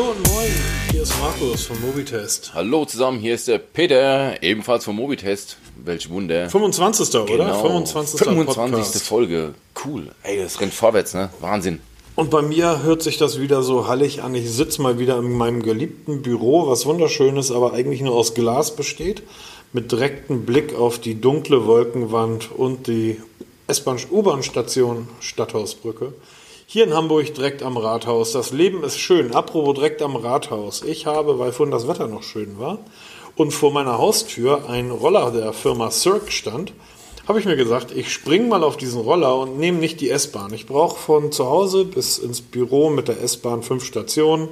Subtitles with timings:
[0.00, 0.50] Hallo und moin,
[0.92, 2.52] hier ist Markus vom Mobitest.
[2.54, 5.58] Hallo zusammen, hier ist der Peter, ebenfalls vom Mobitest.
[5.76, 6.48] Welch Wunder.
[6.48, 7.14] 25.
[7.16, 7.26] oder?
[7.26, 7.60] Genau.
[7.60, 8.18] 25.
[8.18, 8.56] 25.
[8.56, 9.02] Podcast.
[9.02, 9.54] Folge.
[9.84, 10.10] Cool.
[10.22, 11.28] Ey, das rennt vorwärts, ne?
[11.40, 11.80] Wahnsinn.
[12.16, 14.34] Und bei mir hört sich das wieder so hallig an.
[14.34, 18.32] Ich sitze mal wieder in meinem geliebten Büro, was wunderschön ist, aber eigentlich nur aus
[18.32, 19.22] Glas besteht.
[19.74, 23.20] Mit direktem Blick auf die dunkle Wolkenwand und die
[23.66, 26.14] S-Bahn, U-Bahn-Station Stadthausbrücke.
[26.72, 28.30] Hier in Hamburg direkt am Rathaus.
[28.30, 29.34] Das Leben ist schön.
[29.34, 30.82] Apropos direkt am Rathaus.
[30.82, 32.78] Ich habe, weil vorhin das Wetter noch schön war
[33.34, 36.72] und vor meiner Haustür ein Roller der Firma Cirque stand,
[37.26, 40.54] habe ich mir gesagt, ich springe mal auf diesen Roller und nehme nicht die S-Bahn.
[40.54, 44.48] Ich brauche von zu Hause bis ins Büro mit der S-Bahn fünf Stationen,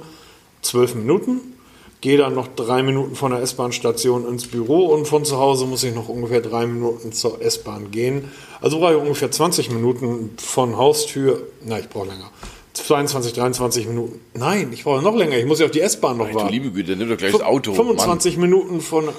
[0.61, 1.55] zwölf Minuten.
[2.01, 5.83] Gehe dann noch drei Minuten von der S-Bahn-Station ins Büro und von zu Hause muss
[5.83, 8.31] ich noch ungefähr drei Minuten zur S-Bahn gehen.
[8.61, 11.41] Also brauche ich ungefähr 20 Minuten von Haustür.
[11.65, 12.31] Na, ich brauche länger.
[12.73, 14.21] 22, 23 Minuten.
[14.33, 15.37] Nein, ich brauche noch länger.
[15.37, 16.53] Ich muss ja auf die S-Bahn noch Du warten.
[16.53, 17.73] liebe Güte, nimm doch gleich das Auto.
[17.73, 19.09] 25 Minuten von.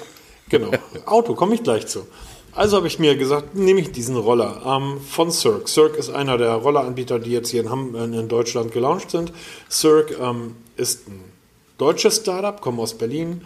[0.49, 0.71] Genau,
[1.05, 2.07] Auto, komme ich gleich zu.
[2.53, 5.67] Also habe ich mir gesagt, nehme ich diesen Roller ähm, von Cirque.
[5.69, 9.31] Cirque ist einer der Rolleranbieter, die jetzt hier in, Ham in in Deutschland gelauncht sind.
[9.69, 11.30] Cirque ähm, ist ein
[11.81, 13.41] deutsches Startup, kommen aus Berlin.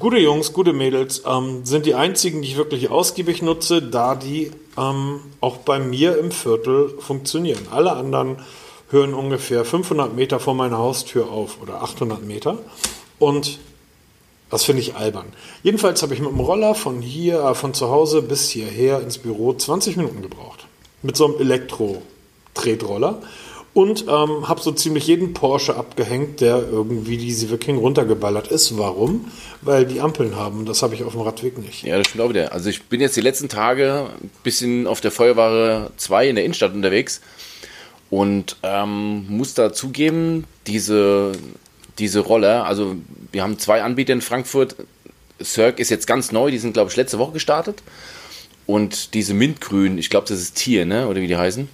[0.00, 4.50] Gute Jungs, gute Mädels ähm, sind die einzigen, die ich wirklich ausgiebig nutze, da die
[4.76, 7.68] ähm, auch bei mir im Viertel funktionieren.
[7.70, 8.38] Alle anderen
[8.90, 12.58] hören ungefähr 500 Meter vor meiner Haustür auf oder 800 Meter.
[13.20, 13.60] Und
[14.50, 15.26] das finde ich albern.
[15.62, 19.18] Jedenfalls habe ich mit dem Roller von hier, äh, von zu Hause bis hierher ins
[19.18, 20.66] Büro 20 Minuten gebraucht.
[21.02, 23.22] Mit so einem Elektro-Tretroller.
[23.76, 28.78] Und ähm, habe so ziemlich jeden Porsche abgehängt, der irgendwie diese Wiking runtergeballert ist.
[28.78, 29.30] Warum?
[29.60, 30.64] Weil die Ampeln haben.
[30.64, 31.82] Das habe ich auf dem Radweg nicht.
[31.82, 32.54] Ja, das stimmt auch wieder.
[32.54, 36.46] Also ich bin jetzt die letzten Tage ein bisschen auf der Feuerware 2 in der
[36.46, 37.20] Innenstadt unterwegs
[38.08, 41.32] und ähm, muss da zugeben, diese,
[41.98, 42.96] diese Roller, also
[43.30, 44.74] wir haben zwei Anbieter in Frankfurt.
[45.44, 47.82] Cirque ist jetzt ganz neu, die sind, glaube ich, letzte Woche gestartet.
[48.64, 51.08] Und diese Mintgrün, ich glaube, das ist Tier, ne?
[51.08, 51.68] Oder wie die heißen?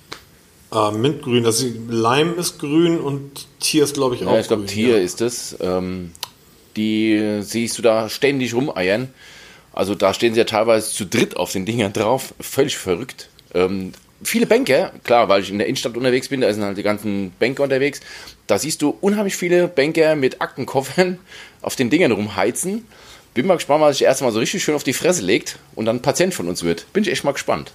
[0.72, 4.49] Äh, Mintgrün, das ist, Leim ist grün und Tier ist, glaube ich, auch Ja, ich
[4.49, 4.72] glaube, grün.
[4.72, 5.03] Tier ja.
[5.03, 5.56] ist es.
[5.60, 6.12] Ähm,
[6.77, 9.09] die siehst du da ständig rumeiern.
[9.72, 12.34] Also da stehen sie ja teilweise zu dritt auf den Dingern drauf.
[12.41, 13.28] Völlig verrückt.
[13.55, 16.82] Ähm, viele Banker, klar, weil ich in der Innenstadt unterwegs bin, da sind halt die
[16.82, 18.00] ganzen Banker unterwegs.
[18.47, 21.19] Da siehst du unheimlich viele Banker mit Aktenkoffern
[21.62, 22.87] auf den Dingern rumheizen.
[23.34, 26.03] Bin mal gespannt, was sich erstmal so richtig schön auf die Fresse legt und dann
[26.03, 26.91] Patient von uns wird.
[26.93, 27.72] Bin ich echt mal gespannt.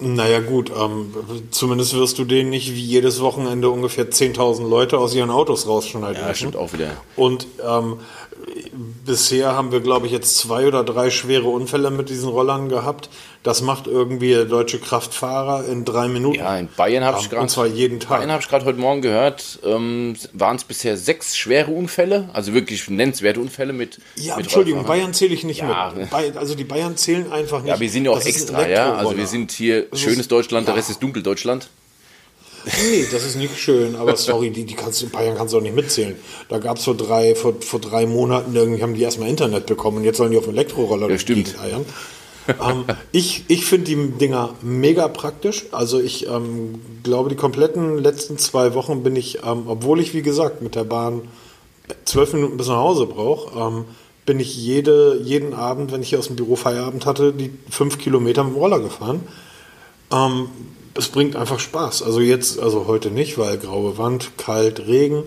[0.00, 1.12] Naja gut, ähm,
[1.50, 6.22] zumindest wirst du den nicht wie jedes Wochenende ungefähr 10.000 Leute aus ihren Autos rausschneiden.
[6.22, 6.92] Ja, stimmt auch wieder.
[7.16, 7.96] Und ähm,
[9.04, 13.08] bisher haben wir, glaube ich, jetzt zwei oder drei schwere Unfälle mit diesen Rollern gehabt.
[13.42, 16.38] Das macht irgendwie der deutsche Kraftfahrer in drei Minuten.
[16.40, 17.42] Ja, in Bayern habe ich gerade.
[17.42, 18.18] Und zwar jeden Tag.
[18.18, 22.52] Bayern habe ich gerade heute Morgen gehört, ähm, waren es bisher sechs schwere Unfälle, also
[22.52, 24.00] wirklich nennenswerte Unfälle mit.
[24.16, 25.00] ja, mit Entschuldigung, Rollfahrern.
[25.02, 25.94] Bayern zähle ich nicht Ja.
[25.96, 26.36] mit.
[26.36, 27.68] Also die Bayern zählen einfach nicht.
[27.70, 28.94] Ja, wir sind ja auch Das extra, ja.
[28.94, 30.78] Also wir sind hier Das schönes ist- Deutschland, der ja.
[30.78, 31.68] Rest ist Dunkeldeutschland.
[32.64, 35.62] Nee, das ist nicht schön, aber sorry, die, die kannst, in Bayern kannst du auch
[35.62, 36.16] nicht mitzählen.
[36.48, 39.98] Da gab es vor drei, vor, vor drei Monaten, irgendwie haben die erstmal Internet bekommen
[39.98, 41.56] und jetzt sollen die auf dem Elektroroller die stimmt.
[41.60, 41.84] Eiern.
[42.48, 45.66] ähm, ich ich finde die Dinger mega praktisch.
[45.70, 50.22] Also ich ähm, glaube, die kompletten letzten zwei Wochen bin ich, ähm, obwohl ich wie
[50.22, 51.22] gesagt mit der Bahn
[52.04, 53.84] zwölf Minuten bis nach Hause brauche, ähm,
[54.26, 57.98] bin ich jede, jeden Abend, wenn ich hier aus dem Büro Feierabend hatte, die fünf
[57.98, 59.20] Kilometer mit dem Roller gefahren.
[60.98, 62.02] Es bringt einfach Spaß.
[62.02, 65.22] Also jetzt, also heute nicht, weil graue Wand, kalt, Regen.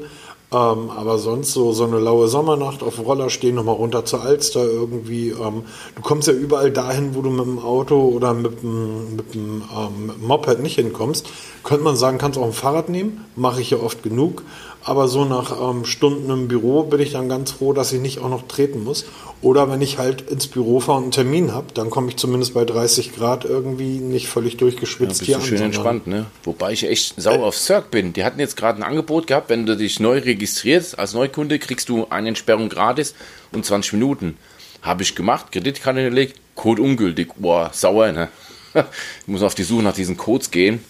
[0.51, 4.21] Ähm, aber sonst so, so eine laue Sommernacht auf dem Roller stehen, nochmal runter zur
[4.21, 5.29] Alster irgendwie.
[5.29, 5.63] Ähm,
[5.95, 9.63] du kommst ja überall dahin, wo du mit dem Auto oder mit dem, mit dem
[9.73, 11.29] ähm, Moped nicht hinkommst.
[11.63, 13.23] Könnte man sagen, kannst auch ein Fahrrad nehmen.
[13.37, 14.43] Mache ich ja oft genug.
[14.83, 18.19] Aber so nach ähm, Stunden im Büro bin ich dann ganz froh, dass ich nicht
[18.19, 19.05] auch noch treten muss.
[19.43, 22.53] Oder wenn ich halt ins Büro fahre und einen Termin habe, dann komme ich zumindest
[22.53, 25.47] bei 30 Grad irgendwie nicht völlig Ja, durchgeschwitzt bist hier du an.
[25.47, 26.25] schön entspannt, ne?
[26.43, 28.13] Wobei ich echt sauer auf Cirque bin.
[28.13, 31.89] Die hatten jetzt gerade ein Angebot gehabt, wenn du dich neu registrierst als Neukunde, kriegst
[31.89, 33.13] du eine Entsperrung gratis
[33.51, 34.37] und 20 Minuten.
[34.81, 37.29] Habe ich gemacht, Kreditkarte hinterlegt, Code ungültig.
[37.37, 38.29] Boah, sauer, ne?
[38.73, 38.84] Ich
[39.27, 40.84] muss auf die Suche nach diesen Codes gehen.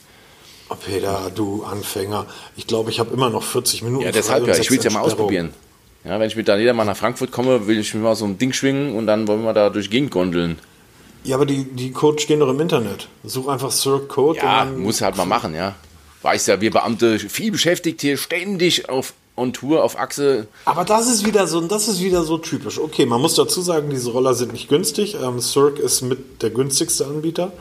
[0.71, 2.25] Oh, Peter, du Anfänger.
[2.55, 4.05] Ich glaube, ich habe immer noch 40 Minuten.
[4.05, 4.55] Ja, deshalb ja.
[4.55, 5.53] Ich will es ja mal ausprobieren.
[6.05, 8.37] Ja, wenn ich mit Daniela mal nach Frankfurt komme, will ich mir mal so ein
[8.37, 10.57] Ding schwingen und dann wollen wir da durch Gegend gondeln.
[11.25, 13.09] Ja, aber die, die Codes stehen doch im Internet.
[13.23, 14.39] Such einfach Cirque Code.
[14.39, 15.75] Ja, muss halt mal machen, ja.
[16.21, 20.47] Weiß ja, wir Beamte viel beschäftigt hier, ständig auf on Tour, auf Achse.
[20.63, 22.79] Aber das ist wieder so, das ist wieder so typisch.
[22.79, 25.17] Okay, man muss dazu sagen, diese Roller sind nicht günstig.
[25.21, 27.51] Ähm, Cirque ist mit der günstigste Anbieter.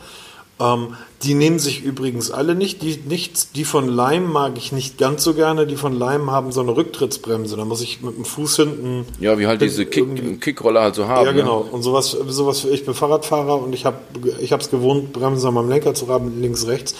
[0.61, 2.81] Ähm, die nehmen sich übrigens alle nicht.
[2.81, 5.65] Die, nichts, die von Lime mag ich nicht ganz so gerne.
[5.65, 7.57] Die von Lime haben so eine Rücktrittsbremse.
[7.57, 9.05] Da muss ich mit dem Fuß hinten.
[9.19, 11.25] Ja, wie halt diese Kick, Kickroller halt so haben.
[11.25, 11.65] Ja, genau.
[11.71, 13.97] Und sowas, sowas ich bin Fahrradfahrer und ich habe
[14.39, 16.95] ich es gewohnt, Bremsen an meinem Lenker zu haben, links, rechts.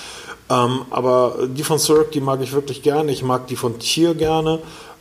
[0.50, 3.12] Ähm, aber die von Cirque, die mag ich wirklich gerne.
[3.12, 4.60] Ich mag die von Tier gerne.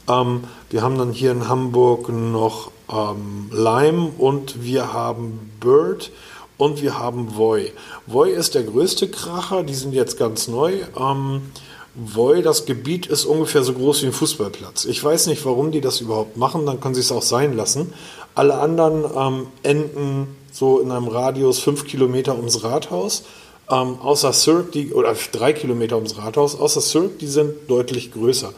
[0.08, 6.10] Ähm, wir haben dann hier in Hamburg noch ähm, Lime und wir haben Bird
[6.60, 7.72] und wir haben Voi.
[8.06, 10.74] Voi ist der größte Kracher, die sind jetzt ganz neu.
[10.94, 11.40] Ähm,
[11.94, 14.84] Voi, das Gebiet ist ungefähr so groß wie ein Fußballplatz.
[14.84, 17.94] Ich weiß nicht, warum die das überhaupt machen, dann können sie es auch sein lassen.
[18.34, 23.24] Alle anderen ähm, enden so in einem Radius fünf Kilometer ums Rathaus.
[23.70, 28.52] Ähm, außer Cirque, die, oder drei Kilometer ums Rathaus, außer Cirque, die sind deutlich größer.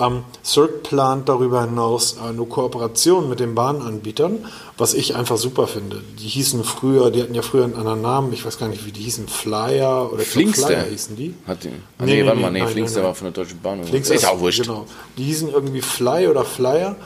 [0.00, 4.46] Ähm, Cirque plant darüber hinaus eine Kooperation mit den Bahnanbietern,
[4.78, 6.02] was ich einfach super finde.
[6.18, 8.92] Die hießen früher, die hatten ja früher einen anderen Namen, ich weiß gar nicht, wie
[8.92, 11.34] die hießen, Flyer oder Flinkster Flyer hießen die.
[11.46, 13.60] Hat die ah, nee, nee, warte mal, nee, nein, Flinkster nein, war von der Deutschen
[13.60, 13.84] Bahn.
[13.84, 14.62] Flinkster ist auch wurscht.
[14.62, 14.86] Genau.
[15.18, 16.96] Die hießen irgendwie Fly oder Flyer.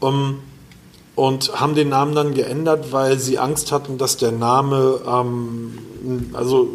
[0.00, 0.40] Um,
[1.14, 5.78] und haben den Namen dann geändert, weil sie Angst hatten, dass der Name, ähm,
[6.32, 6.68] also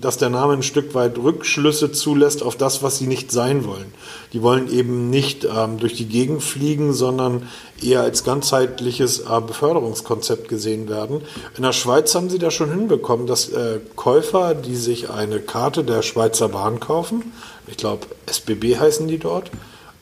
[0.00, 3.92] dass der Name ein Stück weit Rückschlüsse zulässt auf das, was sie nicht sein wollen.
[4.32, 7.48] Die wollen eben nicht ähm, durch die Gegend fliegen, sondern
[7.82, 11.22] eher als ganzheitliches äh, Beförderungskonzept gesehen werden.
[11.56, 15.84] In der Schweiz haben sie da schon hinbekommen, dass äh, Käufer, die sich eine Karte
[15.84, 17.32] der Schweizer Bahn kaufen,
[17.66, 19.50] ich glaube SBB heißen die dort,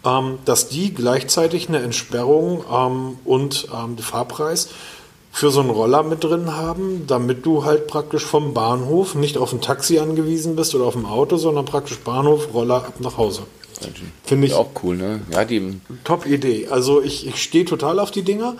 [0.04, 4.68] ähm, dass die gleichzeitig eine Entsperrung ähm, und ähm, den Fahrpreis
[5.30, 9.52] für so einen Roller mit drin haben, damit du halt praktisch vom Bahnhof nicht auf
[9.52, 13.42] ein Taxi angewiesen bist oder auf ein Auto, sondern praktisch Bahnhof, Roller ab nach Hause.
[14.24, 15.20] Finde ich auch cool, ne?
[15.32, 16.68] Ja, die Top Idee.
[16.68, 18.56] Also ich, ich stehe total auf die Dinger.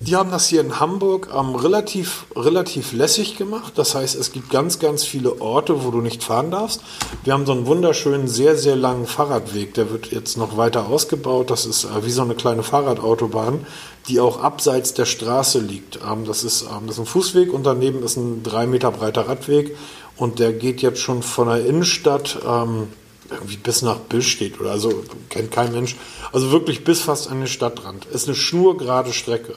[0.00, 3.72] Die haben das hier in Hamburg ähm, relativ, relativ lässig gemacht.
[3.76, 6.82] Das heißt, es gibt ganz, ganz viele Orte, wo du nicht fahren darfst.
[7.24, 9.74] Wir haben so einen wunderschönen, sehr, sehr langen Fahrradweg.
[9.74, 11.50] Der wird jetzt noch weiter ausgebaut.
[11.50, 13.66] Das ist äh, wie so eine kleine Fahrradautobahn,
[14.06, 15.98] die auch abseits der Straße liegt.
[16.08, 19.28] Ähm, das, ist, ähm, das ist ein Fußweg und daneben ist ein drei Meter breiter
[19.28, 19.76] Radweg.
[20.16, 22.86] Und der geht jetzt schon von der Innenstadt ähm,
[23.30, 25.96] irgendwie bis nach Billstedt oder also kennt kein Mensch.
[26.32, 28.06] Also wirklich bis fast an den Stadtrand.
[28.06, 29.56] Ist eine schnurgerade Strecke.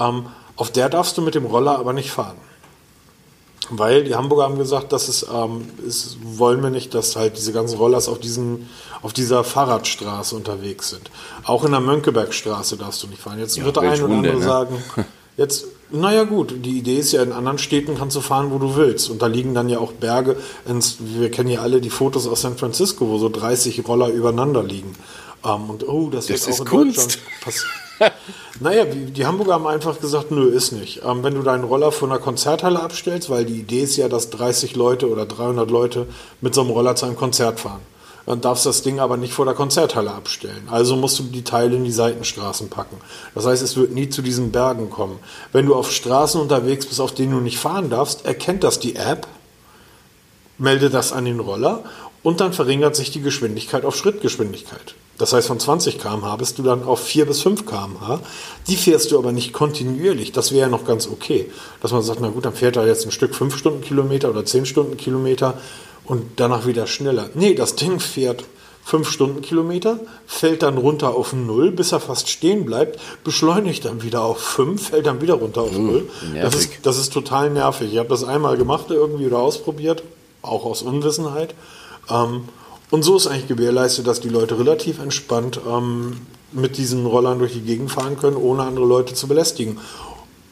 [0.00, 0.26] Ähm,
[0.56, 2.36] auf der darfst du mit dem Roller aber nicht fahren.
[3.70, 7.52] Weil die Hamburger haben gesagt, dass es, ähm, ist, wollen wir nicht, dass halt diese
[7.52, 8.68] ganzen Rollers auf, diesen,
[9.00, 11.10] auf dieser Fahrradstraße unterwegs sind.
[11.44, 13.38] Auch in der Mönckebergstraße darfst du nicht fahren.
[13.38, 14.42] Jetzt ja, wird der eine oder andere ne?
[14.42, 14.84] sagen,
[15.38, 18.76] jetzt, naja gut, die Idee ist ja, in anderen Städten kannst du fahren, wo du
[18.76, 19.08] willst.
[19.08, 20.36] Und da liegen dann ja auch Berge,
[20.66, 24.62] ins, wir kennen ja alle die Fotos aus San Francisco, wo so 30 Roller übereinander
[24.62, 24.94] liegen.
[25.42, 26.98] Ähm, und oh, das, das wird auch in Kunst.
[26.98, 27.70] Deutschland passieren.
[28.60, 31.02] naja, die Hamburger haben einfach gesagt, nö, ist nicht.
[31.04, 34.30] Ähm, wenn du deinen Roller von einer Konzerthalle abstellst, weil die Idee ist ja, dass
[34.30, 36.06] 30 Leute oder 300 Leute
[36.40, 37.80] mit so einem Roller zu einem Konzert fahren.
[38.26, 40.68] Dann darfst du das Ding aber nicht vor der Konzerthalle abstellen.
[40.70, 42.96] Also musst du die Teile in die Seitenstraßen packen.
[43.34, 45.18] Das heißt, es wird nie zu diesen Bergen kommen.
[45.52, 48.96] Wenn du auf Straßen unterwegs bist, auf denen du nicht fahren darfst, erkennt das die
[48.96, 49.26] App,
[50.56, 51.84] meldet das an den Roller
[52.22, 54.94] und dann verringert sich die Geschwindigkeit auf Schrittgeschwindigkeit.
[55.18, 58.20] Das heißt, von 20 km/h bist du dann auf 4 bis 5 km/h.
[58.66, 60.32] Die fährst du aber nicht kontinuierlich.
[60.32, 61.50] Das wäre ja noch ganz okay.
[61.80, 64.66] Dass man sagt, na gut, dann fährt er jetzt ein Stück 5 Stundenkilometer oder 10
[64.66, 65.54] Stundenkilometer
[66.04, 67.30] und danach wieder schneller.
[67.34, 68.44] Nee, das Ding fährt
[68.84, 74.22] 5 Stundenkilometer, fällt dann runter auf 0, bis er fast stehen bleibt, beschleunigt dann wieder
[74.22, 76.02] auf 5, fällt dann wieder runter auf 0.
[76.02, 77.92] Uh, das, ist, das ist total nervig.
[77.92, 80.02] Ich habe das einmal gemacht irgendwie oder ausprobiert,
[80.42, 81.54] auch aus Unwissenheit.
[82.10, 82.48] Ähm,
[82.90, 86.18] und so ist eigentlich gewährleistet, dass die Leute relativ entspannt ähm,
[86.52, 89.78] mit diesen Rollern durch die Gegend fahren können, ohne andere Leute zu belästigen.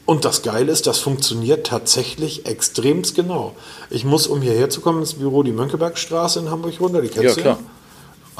[0.04, 3.54] Und das Geile ist, das funktioniert tatsächlich extremst genau.
[3.88, 7.36] Ich muss, um hierher zu kommen, ins Büro die Mönckebergstraße in Hamburg runter, die kennst
[7.36, 7.48] ja, du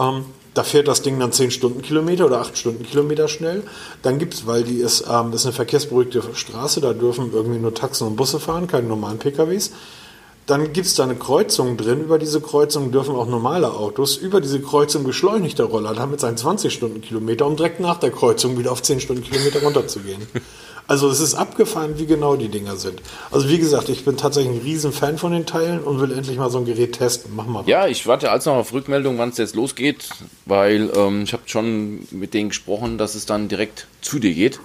[0.00, 0.08] ja.
[0.08, 3.62] Ähm, da fährt das Ding dann 10 Stundenkilometer oder 8 Stundenkilometer schnell.
[4.02, 7.74] Dann gibt es, weil die ist, ähm, ist eine verkehrsberuhigte Straße, da dürfen irgendwie nur
[7.74, 9.70] Taxen und Busse fahren, keine normalen PKWs.
[10.46, 12.00] Dann gibt es da eine Kreuzung drin.
[12.00, 14.16] Über diese Kreuzung dürfen auch normale Autos.
[14.16, 18.10] Über diese Kreuzung beschleunigt der Roller dann mit seinen 20 Stundenkilometer, um direkt nach der
[18.10, 20.26] Kreuzung wieder auf 10 Stundenkilometer runterzugehen.
[20.88, 23.00] Also es ist abgefahren, wie genau die Dinger sind.
[23.30, 26.36] Also wie gesagt, ich bin tatsächlich ein riesen Fan von den Teilen und will endlich
[26.36, 27.32] mal so ein Gerät testen.
[27.36, 27.62] Mach mal.
[27.66, 30.08] Ja, ich warte als noch auf Rückmeldung, wann es jetzt losgeht,
[30.44, 34.60] weil ähm, ich habe schon mit denen gesprochen, dass es dann direkt zu dir geht.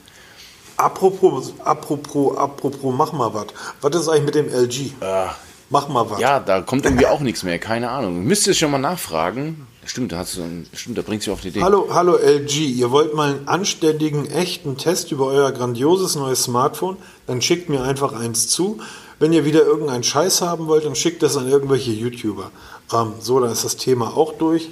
[0.76, 3.48] Apropos, apropos, apropos, mach mal was.
[3.82, 4.92] Was ist eigentlich mit dem LG?
[5.00, 5.28] Äh,
[5.70, 6.20] Mach mal was.
[6.20, 8.24] Ja, da kommt irgendwie auch nichts mehr, keine Ahnung.
[8.24, 9.68] Müsstest schon mal nachfragen.
[9.86, 10.42] Stimmt, da, hast du,
[10.74, 11.62] stimmt, da bringst du auf die Idee.
[11.62, 16.98] Hallo, hallo LG, ihr wollt mal einen anständigen, echten Test über euer grandioses neues Smartphone?
[17.26, 18.80] Dann schickt mir einfach eins zu.
[19.20, 22.52] Wenn ihr wieder irgendeinen Scheiß haben wollt, dann schickt das an irgendwelche YouTuber.
[22.94, 24.70] Ähm, so, dann ist das Thema auch durch.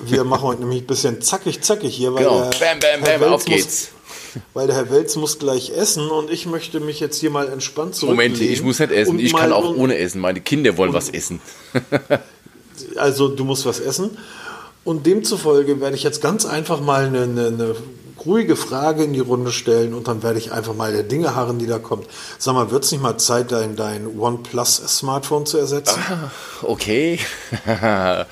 [0.00, 2.50] Wir machen heute nämlich ein bisschen zackig, zackig hier, weil Genau.
[2.58, 3.90] Bam, bam, bam, auf geht's.
[4.52, 7.94] Weil der Herr Welz muss gleich essen und ich möchte mich jetzt hier mal entspannt
[7.94, 8.32] zurücklegen.
[8.32, 9.18] Moment, ich muss nicht essen.
[9.18, 10.20] Ich kann auch ohne essen.
[10.20, 11.40] Meine Kinder wollen was essen.
[12.96, 14.18] Also du musst was essen.
[14.82, 17.76] Und demzufolge werde ich jetzt ganz einfach mal eine, eine, eine
[18.26, 21.58] ruhige Frage in die Runde stellen und dann werde ich einfach mal der Dinge harren,
[21.58, 22.06] die da kommt.
[22.38, 26.00] Sag mal, wird es nicht mal Zeit, dein, dein OnePlus-Smartphone zu ersetzen?
[26.62, 27.18] Okay.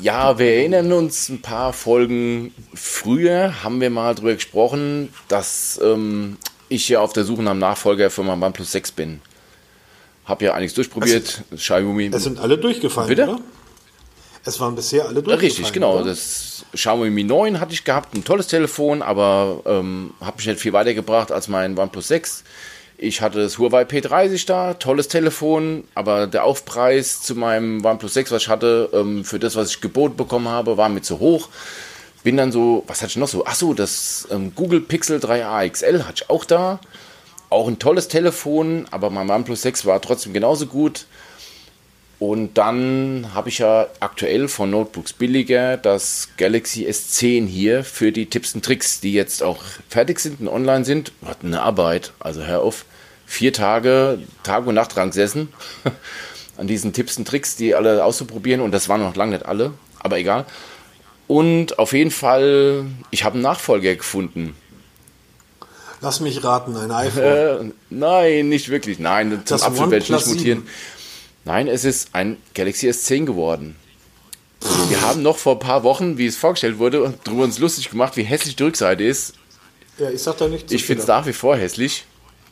[0.00, 6.38] ja, wir erinnern uns ein paar Folgen früher, haben wir mal drüber gesprochen, dass ähm,
[6.68, 9.20] ich ja auf der Suche nach einem Nachfolger für mein OnePlus 6 bin.
[10.24, 11.42] Hab ja einiges durchprobiert.
[11.54, 12.10] Xiaomi.
[12.12, 13.24] Es sind alle durchgefallen, Bitte?
[13.24, 13.40] oder?
[14.44, 15.40] Es waren bisher alle durchgefallen.
[15.40, 15.96] Richtig, genau.
[15.96, 16.06] Oder?
[16.06, 20.60] Das Xiaomi Mi 9 hatte ich gehabt, ein tolles Telefon, aber ähm, habe mich nicht
[20.60, 22.44] viel weitergebracht als mein OnePlus 6.
[23.02, 28.30] Ich hatte das Huawei P30 da, tolles Telefon, aber der Aufpreis zu meinem OnePlus 6,
[28.30, 31.48] was ich hatte, ähm, für das, was ich geboten bekommen habe, war mir zu hoch.
[32.24, 33.46] Bin dann so, was hatte ich noch so?
[33.46, 36.78] Ach so, das ähm, Google Pixel 3a XL hatte ich auch da.
[37.48, 41.06] Auch ein tolles Telefon, aber mein OnePlus 6 war trotzdem genauso gut.
[42.20, 48.26] Und dann habe ich ja aktuell von Notebooks billiger das Galaxy S10 hier für die
[48.26, 51.12] Tipps und Tricks, die jetzt auch fertig sind und online sind.
[51.24, 52.84] Hat eine Arbeit, also hör auf.
[53.24, 55.48] Vier Tage, Tag und Nacht dran gesessen
[56.58, 58.60] an diesen Tipps und Tricks, die alle auszuprobieren.
[58.60, 60.44] Und das waren noch lange nicht alle, aber egal.
[61.26, 64.54] Und auf jeden Fall, ich habe einen Nachfolger gefunden.
[66.02, 67.70] Lass mich raten, ein iPhone.
[67.70, 68.98] Äh, nein, nicht wirklich.
[68.98, 70.66] Nein, zum Das Abschluss werde ich nicht mutieren.
[71.50, 73.74] Nein, es ist ein Galaxy S10 geworden.
[74.88, 78.16] Wir haben noch vor ein paar Wochen, wie es vorgestellt wurde, darüber uns lustig gemacht,
[78.16, 79.32] wie hässlich die Rückseite ist.
[79.98, 82.04] ja, ich sag da nicht zu Ich finde es nach wie vor hässlich.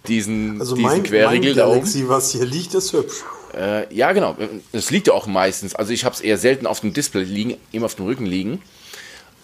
[0.08, 1.74] Diesen, Also diesen mein, mein Querriegel da oben.
[1.74, 3.22] Galaxy, was hier liegt, ist hübsch.
[3.56, 4.36] Äh, ja, genau.
[4.72, 5.76] Das liegt ja auch meistens.
[5.76, 8.62] Also ich habe es eher selten auf dem Display liegen, immer auf dem Rücken liegen.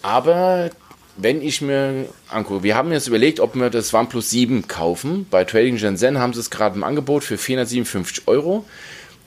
[0.01, 0.69] Aber
[1.15, 5.25] wenn ich mir angucke, wir haben jetzt überlegt, ob wir das OnePlus 7 kaufen.
[5.31, 8.65] Bei Trading Shenzhen haben sie es gerade im Angebot für 457 Euro.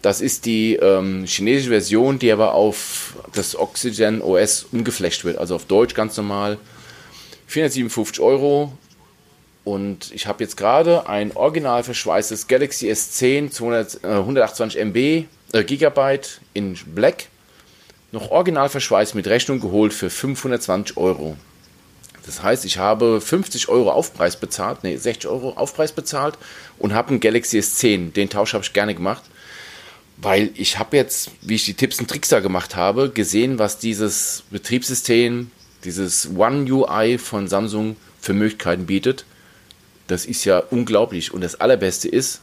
[0.03, 5.57] Das ist die ähm, chinesische Version, die aber auf das Oxygen OS umgeflasht wird, also
[5.57, 6.59] auf Deutsch ganz normal.
[7.49, 8.73] 457 Euro.
[9.65, 14.97] Und ich habe jetzt gerade ein original verschweißtes Galaxy S10 200, äh, 128 MB
[15.53, 17.27] äh, Gigabyte in Black
[18.13, 21.37] noch original verschweißt mit Rechnung geholt für 520 Euro.
[22.25, 26.39] Das heißt, ich habe 50 Euro Aufpreis bezahlt, nee, 60 Euro Aufpreis bezahlt
[26.79, 28.13] und habe einen Galaxy S10.
[28.13, 29.23] Den Tausch habe ich gerne gemacht,
[30.21, 33.79] weil ich habe jetzt, wie ich die Tipps und Tricks da gemacht habe, gesehen, was
[33.79, 35.51] dieses Betriebssystem,
[35.85, 39.25] dieses One UI von Samsung für Möglichkeiten bietet.
[40.09, 41.33] Das ist ja unglaublich.
[41.33, 42.41] Und das Allerbeste ist,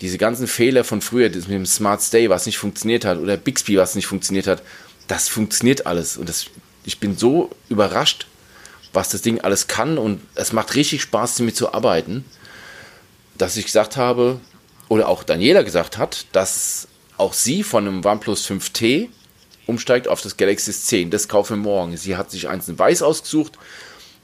[0.00, 3.36] diese ganzen Fehler von früher, das mit dem Smart Stay, was nicht funktioniert hat, oder
[3.36, 4.62] Bixby, was nicht funktioniert hat,
[5.06, 6.16] das funktioniert alles.
[6.16, 6.46] Und das,
[6.84, 8.26] ich bin so überrascht,
[8.92, 9.96] was das Ding alles kann.
[9.96, 12.24] Und es macht richtig Spaß, damit zu arbeiten,
[13.38, 14.40] dass ich gesagt habe,
[14.88, 19.08] oder auch Daniela gesagt hat, dass auch sie von einem OnePlus 5T
[19.66, 21.10] umsteigt auf das Galaxy S10.
[21.10, 21.96] Das kaufen wir morgen.
[21.96, 23.58] Sie hat sich eins in weiß ausgesucht,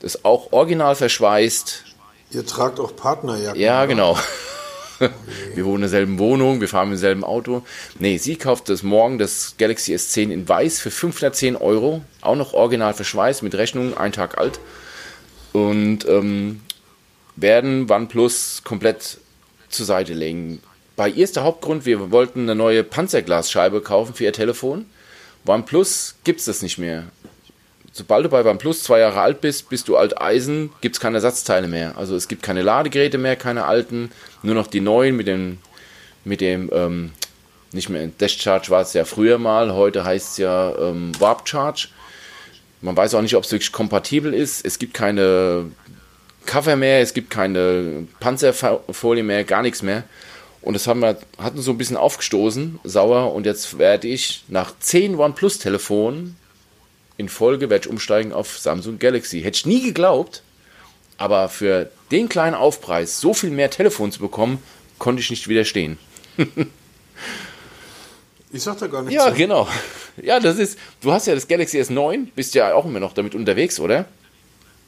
[0.01, 1.85] das auch original verschweißt,
[2.33, 3.61] Ihr tragt auch Partnerjacken.
[3.61, 4.19] ja, genau.
[5.55, 7.65] Wir wohnen in derselben Wohnung, wir fahren im selben Auto.
[7.99, 12.05] Nee, sie kauft das morgen, das Galaxy S10 in weiß für 510 Euro.
[12.21, 14.61] Auch noch original verschweißt, mit Rechnung, ein Tag alt.
[15.53, 16.61] Und ähm,
[17.35, 19.19] werden OnePlus komplett
[19.71, 20.61] zur Seite legen.
[20.97, 24.87] Bei ihr ist der Hauptgrund, wir wollten eine neue Panzerglasscheibe kaufen für ihr Telefon.
[25.47, 27.05] OnePlus gibt es das nicht mehr
[27.93, 31.19] sobald du bei OnePlus zwei Jahre alt bist, bist du alt Eisen, gibt es keine
[31.19, 31.97] Ersatzteile mehr.
[31.97, 34.11] Also es gibt keine Ladegeräte mehr, keine alten,
[34.43, 35.59] nur noch die neuen mit dem,
[36.25, 37.13] mit dem, ähm,
[37.73, 41.49] nicht mehr Dash Charge war es ja früher mal, heute heißt es ja ähm, Warp
[41.49, 41.89] Charge.
[42.81, 44.65] Man weiß auch nicht, ob es wirklich kompatibel ist.
[44.65, 45.67] Es gibt keine
[46.47, 50.03] Cover mehr, es gibt keine Panzerfolie mehr, gar nichts mehr.
[50.63, 53.35] Und das haben wir, hat uns so ein bisschen aufgestoßen, sauer.
[53.35, 56.37] Und jetzt werde ich nach 10 OnePlus-Telefonen
[57.19, 59.43] in Folge werde ich umsteigen auf Samsung Galaxy.
[59.43, 60.43] Hätte ich nie geglaubt,
[61.19, 64.63] aber für den kleinen Aufpreis so viel mehr Telefon zu bekommen,
[64.99, 65.99] konnte ich nicht widerstehen.
[68.55, 69.15] Ich sag da gar nichts.
[69.15, 69.37] Ja, zu.
[69.37, 69.67] genau.
[70.23, 73.35] Ja, das ist, du hast ja das Galaxy S9, bist ja auch immer noch damit
[73.35, 74.05] unterwegs, oder?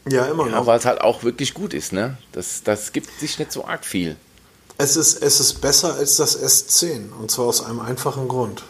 [0.07, 0.67] ja immer Ja, noch.
[0.67, 2.19] weil es halt auch wirklich gut ist, ne?
[2.33, 4.17] Das, das gibt sich nicht so arg viel.
[4.77, 8.65] Es ist, es ist besser als das S10 und zwar aus einem einfachen Grund.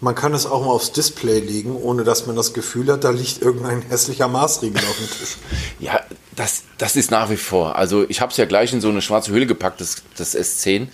[0.00, 3.10] Man kann es auch mal aufs Display legen, ohne dass man das Gefühl hat, da
[3.10, 5.36] liegt irgendein hässlicher Maßriegel auf dem Tisch.
[5.80, 6.00] Ja,
[6.34, 7.76] das, das ist nach wie vor.
[7.76, 10.88] Also ich habe es ja gleich in so eine schwarze Hülle gepackt, das, das S10.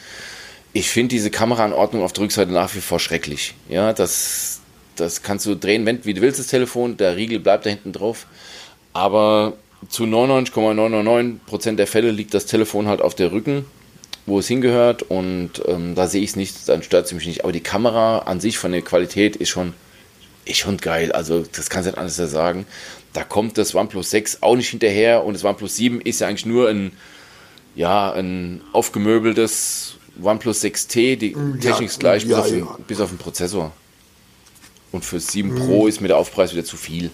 [0.73, 3.55] Ich finde diese Kameraanordnung auf der Rückseite nach wie vor schrecklich.
[3.69, 4.61] Ja, das,
[4.97, 6.97] das kannst du drehen, wenn, wie du willst, das Telefon.
[6.97, 8.27] Der Riegel bleibt da hinten drauf.
[8.93, 9.55] Aber
[9.89, 13.67] zu 99,999% der Fälle liegt das Telefon halt auf der Rücken,
[14.27, 15.03] wo es hingehört.
[15.03, 17.45] Und ähm, da sehe ich es nicht, dann stört es mich nicht.
[17.45, 19.75] Aber die Kamera an sich von der Qualität ist schon,
[20.45, 21.13] ist schon geil.
[21.13, 22.67] Also, das kannst du nicht anders sagen.
[23.13, 25.25] Da kommt das OnePlus 6 auch nicht hinterher.
[25.25, 26.93] Und das OnePlus 7 ist ja eigentlich nur ein,
[27.75, 31.17] ja, ein aufgemöbeltes OnePlus 6T.
[31.17, 32.79] Die Technik ist gleich, ja, bis, auf den, ja.
[32.87, 33.73] bis auf den Prozessor.
[34.93, 37.11] Und für 7 Pro ist mir der Aufpreis wieder zu viel.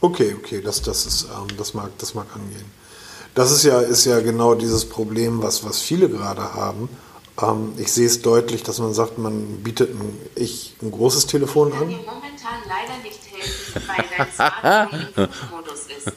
[0.00, 2.64] Okay, okay, das, das, ist, ähm, das, mag, das mag angehen.
[3.36, 6.88] Das ist ja, ist ja genau dieses Problem, was, was viele gerade haben.
[7.40, 11.70] Ähm, ich sehe es deutlich, dass man sagt, man bietet ein, ich, ein großes Telefon
[11.74, 11.80] an.
[11.80, 16.12] momentan leider nicht helfen, weil dein Smartphone im Flugmodus ist.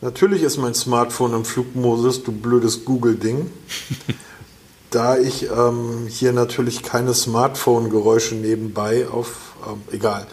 [0.00, 3.48] Natürlich ist mein Smartphone im Flugmodus, du blödes Google-Ding.
[4.90, 10.26] da ich ähm, hier natürlich keine Smartphone-Geräusche nebenbei auf, ähm, egal.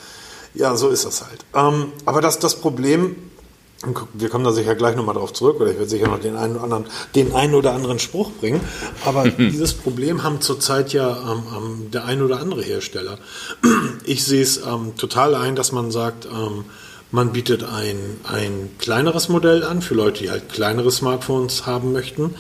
[0.56, 1.46] Ja, so ist das halt.
[1.54, 3.18] Ähm, aber das, das Problem,
[4.14, 6.56] wir kommen da sicher gleich nochmal drauf zurück, oder ich werde sicher noch den einen
[6.56, 6.86] oder anderen,
[7.16, 8.62] den einen oder anderen Spruch bringen.
[9.06, 13.18] Aber dieses Problem haben zurzeit ja ähm, ähm, der ein oder andere Hersteller.
[14.06, 16.66] Ich sehe es ähm, total ein, dass man sagt, ähm,
[17.12, 22.36] man bietet ein, ein kleineres Modell an für Leute, die halt kleinere Smartphones haben möchten.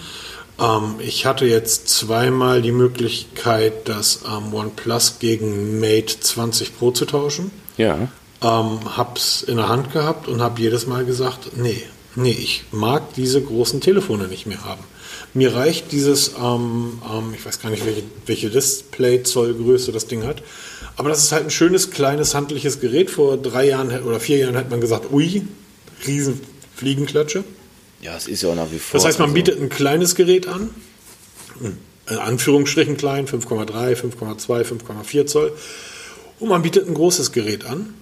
[0.59, 7.05] Ähm, ich hatte jetzt zweimal die Möglichkeit, das ähm, OnePlus gegen Mate 20 Pro zu
[7.05, 7.51] tauschen.
[7.77, 8.07] Ja.
[8.43, 11.81] Ähm, hab's in der Hand gehabt und habe jedes Mal gesagt, nee,
[12.15, 14.83] nee, ich mag diese großen Telefone nicht mehr haben.
[15.33, 20.43] Mir reicht dieses, ähm, ähm, ich weiß gar nicht, welche, welche Display-Zollgröße das Ding hat,
[20.97, 23.09] aber das ist halt ein schönes, kleines, handliches Gerät.
[23.09, 25.43] Vor drei Jahren oder vier Jahren hat man gesagt, ui,
[26.05, 26.41] riesen
[26.75, 27.43] Fliegenklatsche.
[28.01, 28.99] Ja, es ist ja auch nach wie vor.
[28.99, 30.69] Das heißt, man also- bietet ein kleines Gerät an,
[32.09, 35.53] in Anführungsstrichen klein, 5,3, 5,2, 5,4 Zoll,
[36.39, 37.93] und man bietet ein großes Gerät an.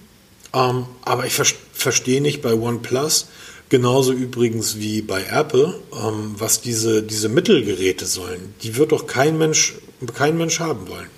[0.54, 3.28] Ähm, aber ich ver verstehe nicht bei OnePlus,
[3.68, 8.54] genauso übrigens wie bei Apple, ähm, was diese, diese Mittelgeräte sollen.
[8.62, 9.74] Die wird doch kein Mensch,
[10.14, 11.08] kein Mensch haben wollen.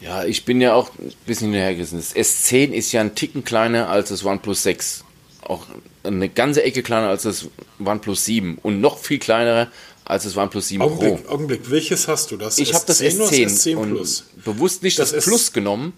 [0.00, 1.98] Ja, ich bin ja auch ein bisschen hinterhergerissen.
[1.98, 5.04] Das S10 ist ja ein Ticken kleiner als das OnePlus 6.
[5.42, 5.66] Auch
[6.04, 7.46] eine ganze Ecke kleiner als das
[7.84, 9.68] OnePlus 7 und noch viel kleiner
[10.04, 10.86] als das OnePlus 7 Pro.
[10.88, 12.36] Augenblick, Augenblick, welches hast du?
[12.36, 14.24] Das Ich habe das S10 oder S10, das S10 und Plus?
[14.44, 15.94] bewusst nicht das, Das Plus genommen,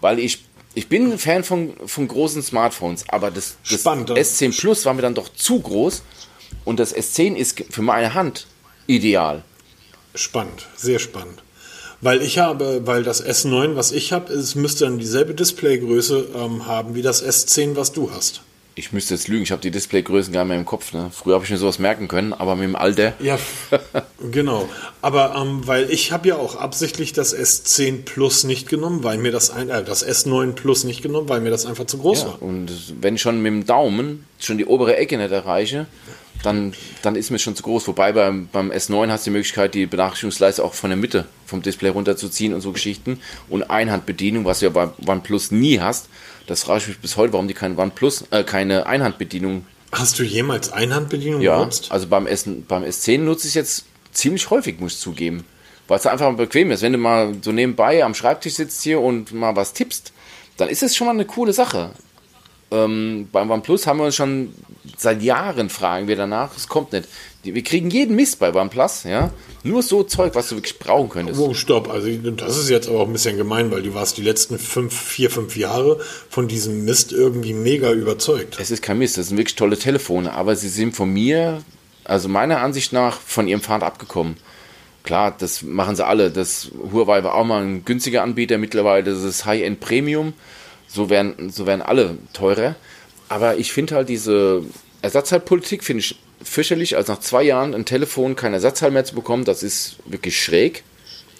[0.00, 0.40] weil ich
[0.74, 4.10] ich bin ein Fan von, von großen Smartphones, aber das, das Spannend.
[4.10, 6.02] S10 Plus war mir dann doch zu groß
[6.64, 8.46] und das S10 ist für meine Hand
[8.86, 9.42] ideal.
[10.14, 11.42] Spannend, sehr spannend.
[12.00, 16.66] Weil ich habe, weil das S9, was ich habe, es müsste dann dieselbe Displaygröße ähm,
[16.66, 18.42] haben wie das S10, was du hast.
[18.76, 20.92] Ich müsste jetzt lügen, ich habe die Displaygrößen gar nicht mehr im Kopf.
[20.92, 21.08] Ne?
[21.12, 23.12] Früher habe ich mir sowas merken können, aber mit dem Alter.
[23.20, 23.38] Ja,
[24.32, 24.68] genau.
[25.00, 29.30] Aber ähm, weil ich habe ja auch absichtlich das S10 Plus nicht genommen, weil mir
[29.30, 32.26] das ein, äh, das S9 Plus nicht genommen, weil mir das einfach zu groß Ja,
[32.28, 32.42] war.
[32.42, 35.86] und wenn ich schon mit dem Daumen schon die obere Ecke nicht erreiche,
[36.42, 37.86] dann, dann ist mir schon zu groß.
[37.86, 41.62] Wobei beim, beim S9 hast du die Möglichkeit, die Benachrichtigungsleiste auch von der Mitte vom
[41.62, 43.20] Display runterzuziehen und so Geschichten.
[43.48, 46.08] Und Einhandbedienung, was du ja bei OnePlus nie hast.
[46.46, 49.66] Das frage ich mich bis heute, warum die keine OnePlus, äh, keine Einhandbedienung.
[49.92, 51.90] Hast du jemals Einhandbedienung Ja, benutzt?
[51.90, 55.44] also beim, S, beim S10 nutze ich es jetzt ziemlich häufig, muss ich zugeben.
[55.86, 56.82] Weil es einfach bequem ist.
[56.82, 60.12] Wenn du mal so nebenbei am Schreibtisch sitzt hier und mal was tippst,
[60.56, 61.90] dann ist es schon mal eine coole Sache.
[62.70, 64.54] Ähm, beim OnePlus haben wir uns schon
[64.96, 67.08] seit Jahren fragen wir danach, es kommt nicht.
[67.44, 69.30] Wir kriegen jeden Mist bei OnePlus, ja.
[69.62, 71.40] Nur so Zeug, was du wirklich brauchen könntest.
[71.40, 71.90] Oh, stopp.
[71.90, 74.98] Also das ist jetzt aber auch ein bisschen gemein, weil du warst die letzten fünf,
[74.98, 78.58] vier, fünf Jahre von diesem Mist irgendwie mega überzeugt.
[78.60, 81.62] Es ist kein Mist, das sind wirklich tolle Telefone, aber sie sind von mir,
[82.04, 84.36] also meiner Ansicht nach, von ihrem Pfad abgekommen.
[85.02, 86.30] Klar, das machen sie alle.
[86.30, 90.32] Das Huawei war auch mal ein günstiger Anbieter, mittlerweile das ist High-End Premium.
[90.88, 92.76] So werden, so werden alle teurer.
[93.28, 94.62] Aber ich finde halt diese
[95.02, 99.44] Ersatzteilpolitik finde ich fürchterlich, als nach zwei Jahren ein Telefon kein Ersatzteil mehr zu bekommen,
[99.44, 100.84] das ist wirklich schräg.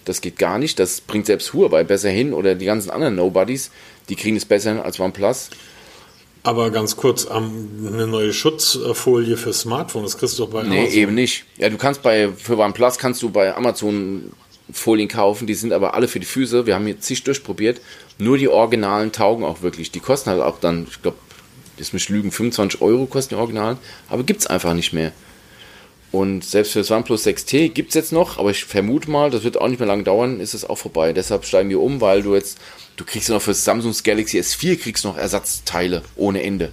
[0.03, 0.77] Das geht gar nicht.
[0.79, 3.71] Das bringt selbst Huawei besser hin oder die ganzen anderen Nobodies,
[4.09, 5.49] die kriegen es besser hin als OnePlus.
[6.43, 10.81] Aber ganz kurz, ähm, eine neue Schutzfolie für Smartphone, das kriegst du doch bei Nee,
[10.81, 10.97] Amazon.
[10.99, 11.45] eben nicht.
[11.57, 14.31] Ja, du kannst bei, für OnePlus kannst du bei Amazon
[14.71, 16.67] Folien kaufen, die sind aber alle für die Füße.
[16.67, 17.81] Wir haben hier zig durchprobiert.
[18.19, 19.89] Nur die Originalen taugen auch wirklich.
[19.91, 21.17] Die kosten halt auch dann, ich glaube,
[21.77, 23.77] das mich lügen, 25 Euro kosten die Originalen,
[24.09, 25.11] aber gibt's einfach nicht mehr.
[26.11, 29.59] Und selbst für das OnePlus 6T gibt's jetzt noch, aber ich vermute mal, das wird
[29.59, 31.11] auch nicht mehr lange dauern, ist es auch vorbei.
[31.11, 32.57] Deshalb steigen wir um, weil du jetzt,
[32.95, 36.71] du kriegst ja noch für das Samsung Galaxy S4 kriegst noch Ersatzteile ohne Ende.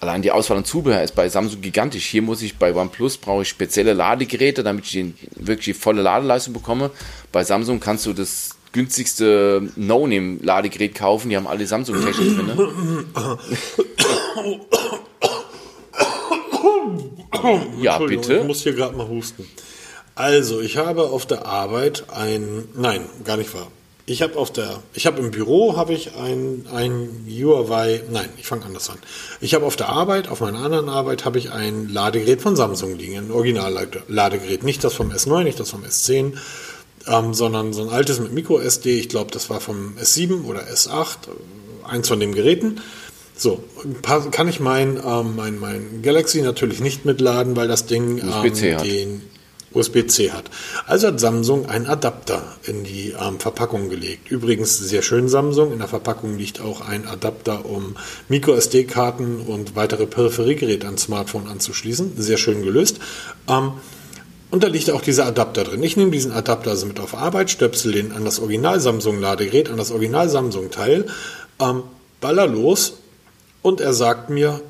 [0.00, 2.06] allein die Auswahl an Zubehör ist bei Samsung gigantisch.
[2.06, 6.02] Hier muss ich bei OnePlus brauche ich spezielle Ladegeräte, damit ich die, wirklich die volle
[6.02, 6.90] Ladeleistung bekomme.
[7.30, 11.28] Bei Samsung kannst du das günstigste No-Name-Ladegerät kaufen.
[11.28, 12.46] Die haben alle Samsung-Technik drin.
[12.46, 13.38] Ne?
[17.82, 18.38] ja, bitte.
[18.38, 19.46] Ich muss hier gerade mal husten.
[20.14, 23.68] Also, ich habe auf der Arbeit ein, nein, gar nicht wahr.
[24.04, 28.46] Ich habe auf der, ich habe im Büro habe ich ein, ein Huawei, nein, ich
[28.46, 28.98] fange anders an.
[29.40, 32.98] Ich habe auf der Arbeit, auf meiner anderen Arbeit habe ich ein Ladegerät von Samsung
[32.98, 36.32] liegen, ein Original-Ladegerät, nicht das vom S9, nicht das vom S10,
[37.06, 38.98] ähm, sondern so ein altes mit Micro SD.
[38.98, 42.80] Ich glaube, das war vom S7 oder S8, äh, eins von den Geräten.
[43.36, 43.64] So,
[44.02, 48.84] kann ich mein, ähm, mein, mein Galaxy natürlich nicht mitladen, weil das Ding ähm, hat.
[48.84, 49.22] den
[49.74, 50.44] USB-C hat.
[50.86, 54.30] Also hat Samsung einen Adapter in die ähm, Verpackung gelegt.
[54.30, 55.72] Übrigens sehr schön Samsung.
[55.72, 57.96] In der Verpackung liegt auch ein Adapter, um
[58.28, 62.12] Micro-SD-Karten und weitere Peripheriegeräte ans Smartphone anzuschließen.
[62.16, 62.98] Sehr schön gelöst.
[63.48, 63.72] Ähm,
[64.52, 65.82] und da liegt auch dieser Adapter drin.
[65.82, 69.70] Ich nehme diesen Adapter also mit auf Arbeit, stöpsel den an das Original Samsung Ladegerät,
[69.70, 71.06] an das Original Samsung Teil,
[71.58, 71.82] ähm,
[72.20, 72.98] baller los
[73.62, 74.60] und er sagt mir,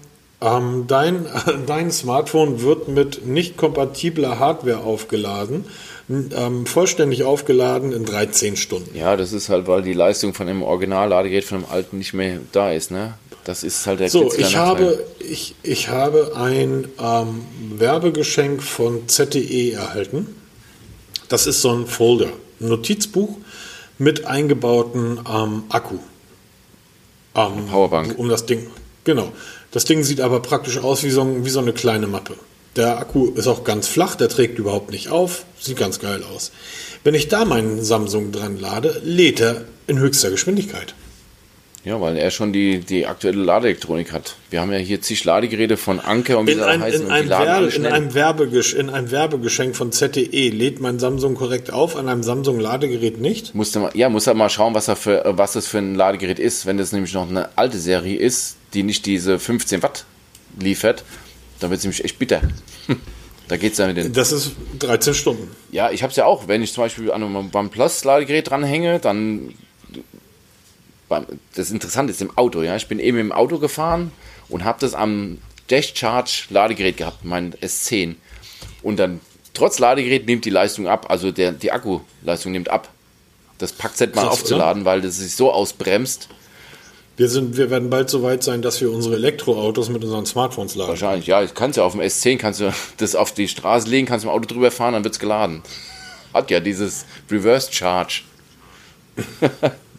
[0.40, 1.26] ähm, dein,
[1.66, 5.64] dein Smartphone wird mit nicht kompatibler Hardware aufgeladen,
[6.08, 8.96] ähm, vollständig aufgeladen in 13 Stunden.
[8.96, 12.38] Ja, das ist halt, weil die Leistung von dem Original-Ladegerät von dem alten nicht mehr
[12.52, 13.14] da ist, ne?
[13.44, 17.44] Das ist halt der So, ich habe, ich, ich habe ein ähm,
[17.76, 20.28] Werbegeschenk von ZTE erhalten.
[21.28, 22.28] Das ist so ein Folder,
[22.60, 23.36] ein Notizbuch
[23.98, 25.98] mit eingebauten ähm, Akku.
[27.34, 28.18] Ähm, Powerbank.
[28.18, 28.66] Um das Ding.
[29.04, 29.32] Genau.
[29.72, 32.34] Das Ding sieht aber praktisch aus wie so, wie so eine kleine Mappe.
[32.76, 36.52] Der Akku ist auch ganz flach, der trägt überhaupt nicht auf, sieht ganz geil aus.
[37.04, 40.94] Wenn ich da meinen Samsung dran lade, lädt er in höchster Geschwindigkeit.
[41.84, 44.36] Ja, weil er schon die, die aktuelle Ladeelektronik hat.
[44.50, 47.28] Wir haben ja hier zig Ladegeräte von Anker und wie sie heißen in, und einem
[47.28, 52.08] Werbe, in, einem Werbegesch in einem Werbegeschenk von ZTE lädt mein Samsung korrekt auf, an
[52.08, 53.56] einem Samsung-Ladegerät nicht.
[53.56, 55.96] Musste mal, ja, muss er mal schauen, was, er für, äh, was das für ein
[55.96, 56.66] Ladegerät ist.
[56.66, 60.04] Wenn das nämlich noch eine alte Serie ist, die nicht diese 15 Watt
[60.60, 61.02] liefert,
[61.58, 62.42] dann wird es nämlich echt bitter.
[63.48, 64.12] da geht es dann mit den.
[64.12, 65.50] Das ist 13 Stunden.
[65.72, 66.46] Ja, ich habe es ja auch.
[66.46, 69.54] Wenn ich zum Beispiel an einem OnePlus-Ladegerät dranhänge, dann.
[71.12, 72.74] Beim- Das Interessante ist im Auto, ja.
[72.76, 74.10] Ich bin eben im Auto gefahren
[74.48, 75.38] und habe das am
[75.70, 78.16] Dash-Charge-Ladegerät gehabt, mein S10.
[78.82, 79.20] Und dann,
[79.54, 82.88] trotz Ladegerät, nimmt die Leistung ab, also der, die Akkuleistung nimmt ab.
[83.58, 86.28] Das packt nicht mal Krass, aufzuladen, weil das sich so ausbremst.
[87.16, 90.74] Wir, sind, wir werden bald so weit sein, dass wir unsere Elektroautos mit unseren Smartphones
[90.74, 90.88] laden.
[90.88, 94.06] Wahrscheinlich, ja, ich kann's ja auf dem S10, kannst du das auf die Straße legen,
[94.06, 95.62] kannst mit dem Auto drüber fahren, dann wird's geladen.
[96.34, 98.22] Hat ja dieses Reverse Charge.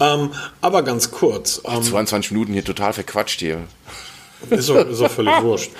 [0.00, 3.64] Ähm, aber ganz kurz, ähm, 22 Minuten hier total verquatscht hier.
[4.50, 5.70] ist doch, ist doch völlig wurscht.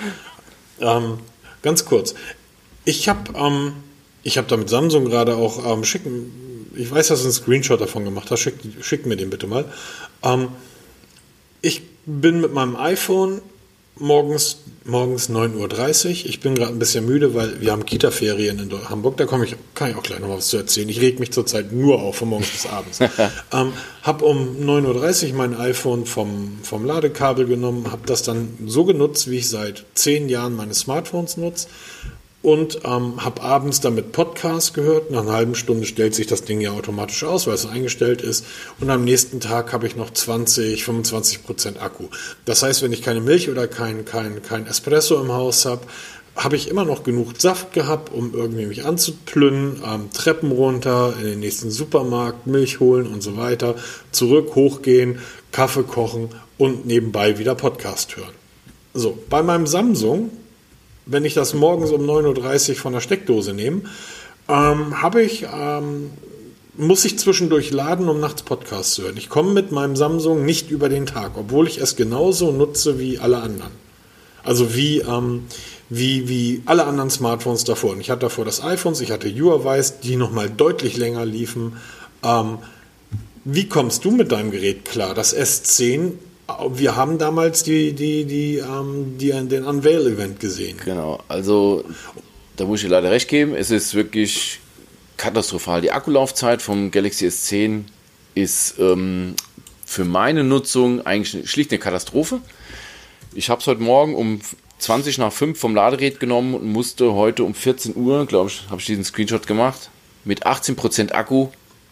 [0.79, 1.19] Ähm,
[1.61, 2.15] ganz kurz.
[2.85, 3.73] Ich habe ähm,
[4.23, 6.69] ich hab da mit Samsung gerade auch ähm, schicken.
[6.75, 8.39] Ich weiß, dass du einen Screenshot davon gemacht hast.
[8.39, 9.65] Schick, schick mir den bitte mal.
[10.23, 10.49] Ähm,
[11.61, 13.41] ich bin mit meinem iPhone
[13.99, 15.55] morgens, morgens 9.30
[16.07, 16.11] Uhr.
[16.25, 19.17] Ich bin gerade ein bisschen müde, weil wir haben Kita-Ferien in Hamburg.
[19.17, 20.89] Da komme ich, kann ich auch gleich noch was zu erzählen.
[20.89, 22.99] Ich reg mich zurzeit nur auf, von morgens bis abends.
[23.53, 28.85] ähm, hab um 9.30 Uhr mein iPhone vom, vom Ladekabel genommen, habe das dann so
[28.85, 31.67] genutzt, wie ich seit zehn Jahren meine Smartphones nutze.
[32.41, 35.11] Und ähm, habe abends damit Podcast gehört.
[35.11, 38.45] Nach einer halben Stunde stellt sich das Ding ja automatisch aus, weil es eingestellt ist.
[38.79, 42.05] Und am nächsten Tag habe ich noch 20, 25 Prozent Akku.
[42.45, 45.81] Das heißt, wenn ich keine Milch oder kein, kein, kein Espresso im Haus habe,
[46.35, 51.25] habe ich immer noch genug Saft gehabt, um irgendwie mich anzuplünnen, ähm, Treppen runter, in
[51.25, 53.75] den nächsten Supermarkt, Milch holen und so weiter,
[54.11, 55.19] zurück, hochgehen,
[55.51, 58.33] Kaffee kochen und nebenbei wieder Podcast hören.
[58.93, 60.31] So, bei meinem Samsung
[61.09, 63.81] wenn ich das morgens um 9.30 Uhr von der Steckdose nehme,
[64.47, 66.11] ähm, habe ich, ähm,
[66.77, 69.17] muss ich zwischendurch laden, um nachts Podcasts zu hören.
[69.17, 73.19] Ich komme mit meinem Samsung nicht über den Tag, obwohl ich es genauso nutze wie
[73.19, 73.71] alle anderen.
[74.43, 75.45] Also wie, ähm,
[75.89, 77.91] wie, wie alle anderen Smartphones davor.
[77.91, 81.73] Und ich hatte davor das iPhones, ich hatte Huawei's, die nochmal deutlich länger liefen.
[82.23, 82.59] Ähm,
[83.43, 85.13] wie kommst du mit deinem Gerät klar?
[85.13, 86.13] Das S10,
[86.71, 90.77] wir haben damals die, die, die, ähm, die, den Unveil-Event gesehen.
[90.83, 91.83] Genau, also
[92.55, 94.59] da muss ich leider recht geben, es ist wirklich
[95.17, 95.81] katastrophal.
[95.81, 97.83] Die Akkulaufzeit vom Galaxy S10
[98.35, 99.35] ist ähm,
[99.85, 102.41] für meine Nutzung eigentlich schlicht eine Katastrophe.
[103.33, 104.39] Ich habe es heute Morgen um
[104.79, 108.79] 20 nach 5 vom Ladegerät genommen und musste heute um 14 Uhr, glaube ich, habe
[108.79, 109.89] ich diesen Screenshot gemacht,
[110.23, 111.49] mit 18% Akku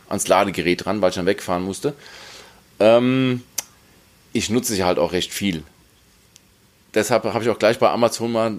[0.10, 1.94] ans Ladegerät ran, weil ich dann wegfahren musste.
[2.80, 3.44] Ähm,
[4.38, 5.64] ich nutze sie halt auch recht viel.
[6.94, 8.56] deshalb habe ich auch gleich bei Amazon mal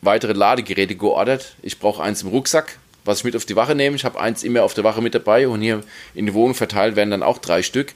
[0.00, 1.56] weitere Ladegeräte geordert.
[1.62, 3.96] Ich brauche eins im Rucksack, was ich mit auf die Wache nehme.
[3.96, 5.82] Ich habe eins immer auf der Wache mit dabei und hier
[6.14, 7.94] in die Wohnung verteilt werden dann auch drei Stück,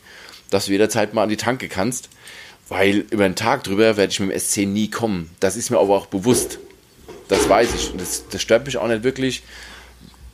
[0.51, 2.09] dass du jederzeit mal an die Tanke kannst.
[2.69, 5.31] Weil über den Tag drüber werde ich mit dem S10 nie kommen.
[5.39, 6.59] Das ist mir aber auch bewusst.
[7.29, 7.93] Das weiß ich.
[7.93, 9.43] Und das, das stört mich auch nicht wirklich,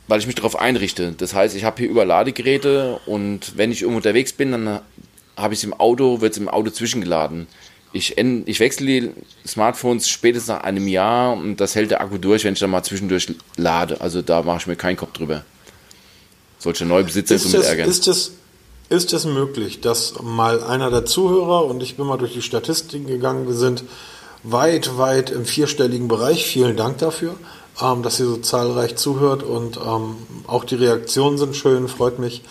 [0.07, 1.13] weil ich mich darauf einrichte.
[1.15, 4.81] Das heißt, ich habe hier Überladegeräte und wenn ich irgendwo unterwegs bin, dann
[5.37, 7.47] habe ich es im Auto, wird es im Auto zwischengeladen.
[7.91, 9.11] Ich, ich wechsle die
[9.47, 12.83] Smartphones spätestens nach einem Jahr und das hält der Akku durch, wenn ich dann mal
[12.83, 14.01] zwischendurch lade.
[14.01, 15.45] Also da mache ich mir keinen Kopf drüber.
[16.57, 17.87] Solche Neubesitzer ist so mit ärgern.
[17.87, 18.31] Ist es,
[18.89, 23.05] ist es möglich, dass mal einer der Zuhörer, und ich bin mal durch die Statistiken
[23.05, 23.83] gegangen, wir sind
[24.43, 27.35] weit, weit im vierstelligen Bereich, vielen Dank dafür,
[27.81, 30.15] ähm, dass ihr so zahlreich zuhört und ähm,
[30.47, 32.41] auch die Reaktionen sind schön, freut mich.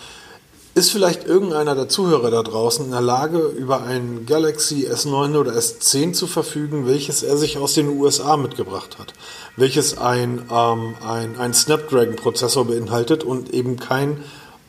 [0.75, 5.51] Ist vielleicht irgendeiner der Zuhörer da draußen in der Lage, über ein Galaxy S9 oder
[5.51, 9.13] S10 zu verfügen, welches er sich aus den USA mitgebracht hat?
[9.55, 14.23] Welches ein, ähm, ein, ein Snapdragon-Prozessor beinhaltet und eben kein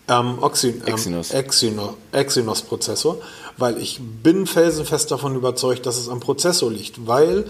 [0.07, 1.31] ähm, Oxy, ähm, Exynos.
[1.31, 3.17] Exynos, Exynos-Prozessor,
[3.57, 7.47] weil ich bin felsenfest davon überzeugt, dass es am Prozessor liegt, weil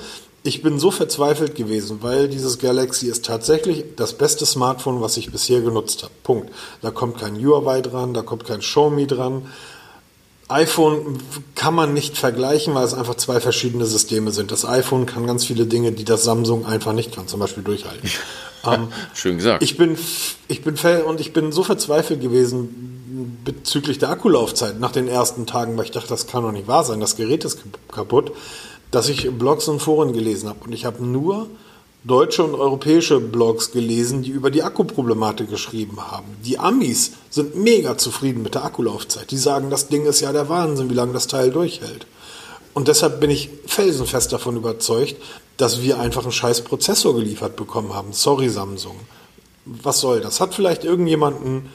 [0.47, 5.33] ich bin so verzweifelt gewesen, weil dieses Galaxy ist tatsächlich das beste Smartphone, was ich
[5.33, 6.13] bisher genutzt habe.
[6.23, 6.51] Punkt.
[6.83, 9.47] Da kommt kein Huawei dran, da kommt kein Xiaomi dran.
[10.49, 11.19] iPhone
[11.55, 14.53] kann man nicht vergleichen, weil es einfach zwei verschiedene Systeme sind.
[14.53, 18.11] Das iPhone kann ganz viele Dinge, die das Samsung einfach nicht kann, zum Beispiel durchhalten.
[18.67, 19.63] ähm, Schön gesagt.
[19.63, 19.97] ich bin,
[20.49, 20.77] ich bin
[21.07, 22.91] und ich bin so verzweifelt gewesen
[23.45, 26.85] bezüglich der Akkulaufzeit nach den ersten Tagen, weil ich dachte, das kann doch nicht wahr
[26.85, 28.33] sein, das Gerät ist kaputt,
[28.95, 30.61] dass ich Blogs und Foren gelesen habe.
[30.65, 31.49] Und ich habe nur
[32.05, 36.27] deutsche und europäische Blogs gelesen, die über die Akkuproblematik geschrieben haben.
[36.45, 39.31] Die Amis sind mega zufrieden mit der Akkulaufzeit.
[39.31, 42.07] Die sagen, das Ding ist ja der Wahnsinn, wie lange das Teil durchhält.
[42.73, 45.17] Und deshalb bin ich felsenfest davon überzeugt,
[45.57, 48.13] dass wir einfach einen scheiß Prozessor geliefert bekommen haben.
[48.13, 48.97] Sorry, Samsung.
[49.65, 50.41] Was soll das?
[50.41, 51.71] Hat vielleicht irgendjemand ein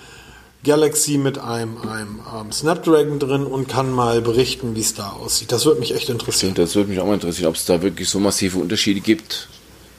[0.63, 5.51] Galaxy mit einem, einem, ähm, Snapdragon drin und kann mal berichten, wie es da aussieht.
[5.51, 6.53] Das würde mich echt interessieren.
[6.53, 9.47] Das würde mich auch mal interessieren, ob es da wirklich so massive Unterschiede gibt.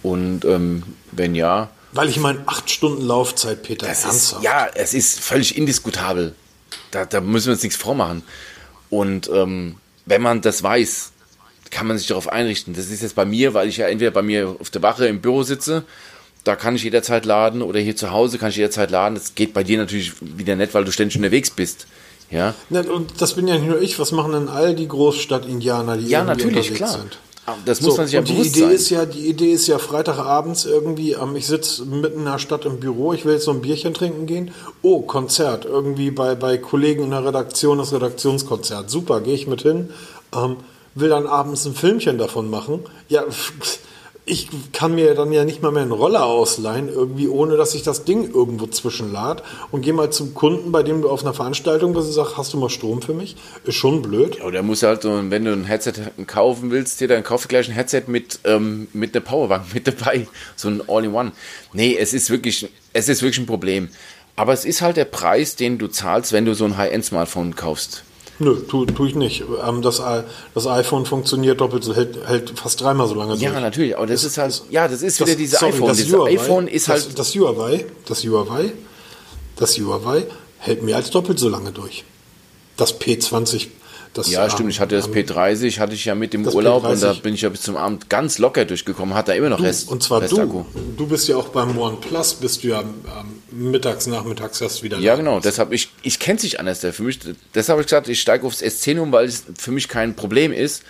[0.02, 4.44] Und ähm, wenn ja, Weil ich meine, acht Stunden Laufzeit, Peter, ist, ernsthaft.
[4.44, 6.34] ja, es ist völlig indiskutabel.
[6.90, 8.22] Da, da müssen wir uns nichts vormachen.
[8.90, 11.12] Und ähm, wenn man das weiß,
[11.70, 12.74] kann man sich darauf einrichten.
[12.74, 15.20] Das ist jetzt bei mir, weil ich ja entweder bei mir auf der Wache im
[15.20, 15.84] Büro sitze,
[16.44, 19.14] da kann ich jederzeit laden, oder hier zu Hause kann ich jederzeit laden.
[19.14, 21.86] Das geht bei dir natürlich wieder nicht, weil du ständig unterwegs bist.
[22.30, 23.98] Ja, Na, und das bin ja nicht nur ich.
[23.98, 26.90] Was machen denn all die Großstadt-Indianer, die ja irgendwie natürlich, unterwegs klar.
[27.00, 27.18] sind?
[27.64, 28.70] Das muss So, man sich ja die Idee sein.
[28.70, 32.64] ist ja, die Idee ist ja Freitagabends irgendwie, ähm, ich sitze mitten in der Stadt
[32.64, 34.52] im Büro, ich will jetzt so ein Bierchen trinken gehen.
[34.82, 38.88] Oh, Konzert, irgendwie bei, bei Kollegen in der Redaktion das Redaktionskonzert.
[38.88, 39.90] Super, gehe ich mit hin.
[40.32, 40.58] Ähm,
[40.94, 42.80] will dann abends ein Filmchen davon machen.
[43.08, 43.24] Ja,
[44.26, 47.82] ich kann mir dann ja nicht mal mehr einen Roller ausleihen, irgendwie, ohne dass ich
[47.82, 51.94] das Ding irgendwo zwischenlad und gehe mal zum Kunden, bei dem du auf einer Veranstaltung
[51.94, 53.36] bist und sagst, hast du mal Strom für mich?
[53.64, 54.36] Ist schon blöd.
[54.38, 55.94] Ja, oder musst halt, so, wenn du ein Headset
[56.26, 60.26] kaufen willst, dir dann kauf gleich ein Headset mit, ähm, mit einer Powerbank mit dabei.
[60.54, 61.32] So ein All-in-One.
[61.72, 63.88] Nee, es ist wirklich, es ist wirklich ein Problem.
[64.36, 68.04] Aber es ist halt der Preis, den du zahlst, wenn du so ein High-End-Smartphone kaufst.
[68.42, 69.44] Nö, tu, tu ich nicht.
[69.66, 70.22] Ähm, das, i-
[70.54, 73.60] das iPhone funktioniert doppelt so, hält, hält fast dreimal so lange Ja, durch.
[73.62, 73.96] natürlich.
[73.96, 75.88] Aber das, ist halt, ja, das ist Das- wieder diese sorry, iPhone.
[75.88, 78.72] das Dieses Huawei- iPhone ist das, halt, Das Huawei, das Huawei,
[79.56, 80.26] das Huawei
[80.58, 82.04] hält mehr als doppelt so lange durch.
[82.78, 83.68] Das P20,
[84.14, 84.70] das ja, stimmt.
[84.70, 87.22] Ich hatte das ähm, P30, hatte ich ja mit dem das Urlaub und da P30.
[87.22, 89.14] bin ich ja bis zum Abend ganz locker durchgekommen.
[89.14, 89.88] Hat da immer noch Rest.
[89.88, 90.64] Und zwar Restakku.
[90.74, 90.80] du.
[90.96, 95.14] Du bist ja auch beim OnePlus, bist du ja ähm, mittags, nachmittags erst wieder Ja,
[95.14, 95.38] genau.
[95.38, 96.80] Deshalb, ich, ich kenne sich anders.
[96.80, 97.20] Der für mich,
[97.54, 100.52] deshalb habe ich gesagt, ich steige aufs S10 um, weil es für mich kein Problem
[100.52, 100.82] ist,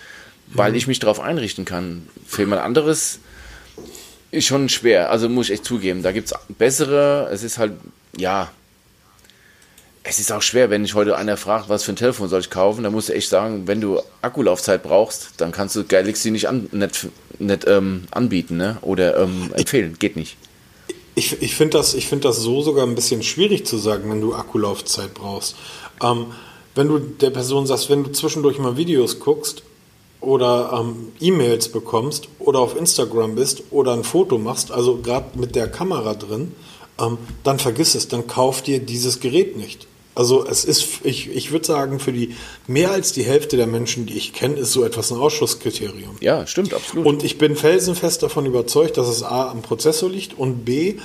[0.47, 2.07] weil ich mich darauf einrichten kann.
[2.25, 3.19] Für jemand anderes
[4.31, 5.11] ist schon schwer.
[5.11, 6.01] Also muss ich echt zugeben.
[6.01, 7.29] Da gibt es bessere.
[7.31, 7.73] Es ist halt,
[8.17, 8.51] ja.
[10.03, 12.49] Es ist auch schwer, wenn ich heute einer fragt, was für ein Telefon soll ich
[12.49, 16.47] kaufen, dann musst du echt sagen, wenn du Akkulaufzeit brauchst, dann kannst du Galaxy nicht,
[16.47, 18.77] an, nicht, nicht ähm, anbieten ne?
[18.81, 19.95] oder ähm, empfehlen.
[19.99, 20.37] Geht nicht.
[21.13, 24.21] Ich, ich finde das, ich find das so sogar ein bisschen schwierig zu sagen, wenn
[24.21, 25.55] du Akkulaufzeit brauchst.
[26.01, 26.27] Ähm,
[26.73, 29.61] wenn du der Person sagst, wenn du zwischendurch mal Videos guckst
[30.19, 35.55] oder ähm, E-Mails bekommst oder auf Instagram bist oder ein Foto machst, also gerade mit
[35.55, 36.53] der Kamera drin,
[36.99, 39.87] ähm, dann vergiss es, dann kauf dir dieses Gerät nicht.
[40.13, 42.35] Also es ist, ich, ich würde sagen, für die
[42.67, 46.17] mehr als die Hälfte der Menschen, die ich kenne, ist so etwas ein Ausschusskriterium.
[46.19, 47.05] Ja, stimmt, absolut.
[47.05, 50.95] Und ich bin felsenfest davon überzeugt, dass es A am Prozessor liegt und B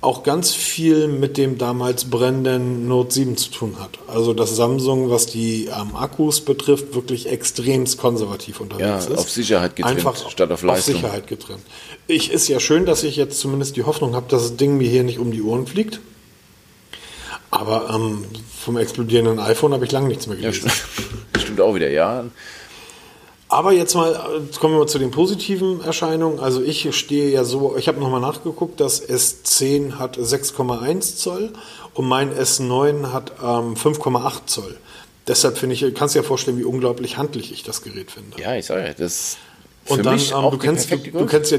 [0.00, 3.98] auch ganz viel mit dem damals brennenden Note 7 zu tun hat.
[4.06, 9.18] Also dass Samsung, was die ähm, Akkus betrifft, wirklich extremst konservativ unterwegs Ja, ist.
[9.18, 10.94] auf Sicherheit getrimmt, Einfach statt auf Leistung.
[10.94, 11.62] Auf Sicherheit getrimmt.
[12.06, 14.88] Ich ist ja schön, dass ich jetzt zumindest die Hoffnung habe, dass das Ding mir
[14.88, 16.00] hier nicht um die Ohren fliegt.
[17.50, 18.24] Aber ähm,
[18.62, 20.70] vom explodierenden iPhone habe ich lange nichts mehr Ja, gelesen.
[20.70, 21.08] stimmt,
[21.38, 22.24] stimmt auch wieder, ja.
[23.50, 26.38] Aber jetzt mal, jetzt kommen wir mal zu den positiven Erscheinungen.
[26.38, 31.54] Also ich stehe ja so, ich habe nochmal nachgeguckt, das S10 hat 6,1 Zoll
[31.94, 34.76] und mein S9 hat ähm, 5,8 Zoll.
[35.26, 38.38] Deshalb finde ich, kannst du dir ja vorstellen, wie unglaublich handlich ich das Gerät finde.
[38.40, 39.38] Ja, ich sage ja, das
[39.86, 41.58] für Und dann, mich ähm, auch du, kennst, du, du, kennst ja,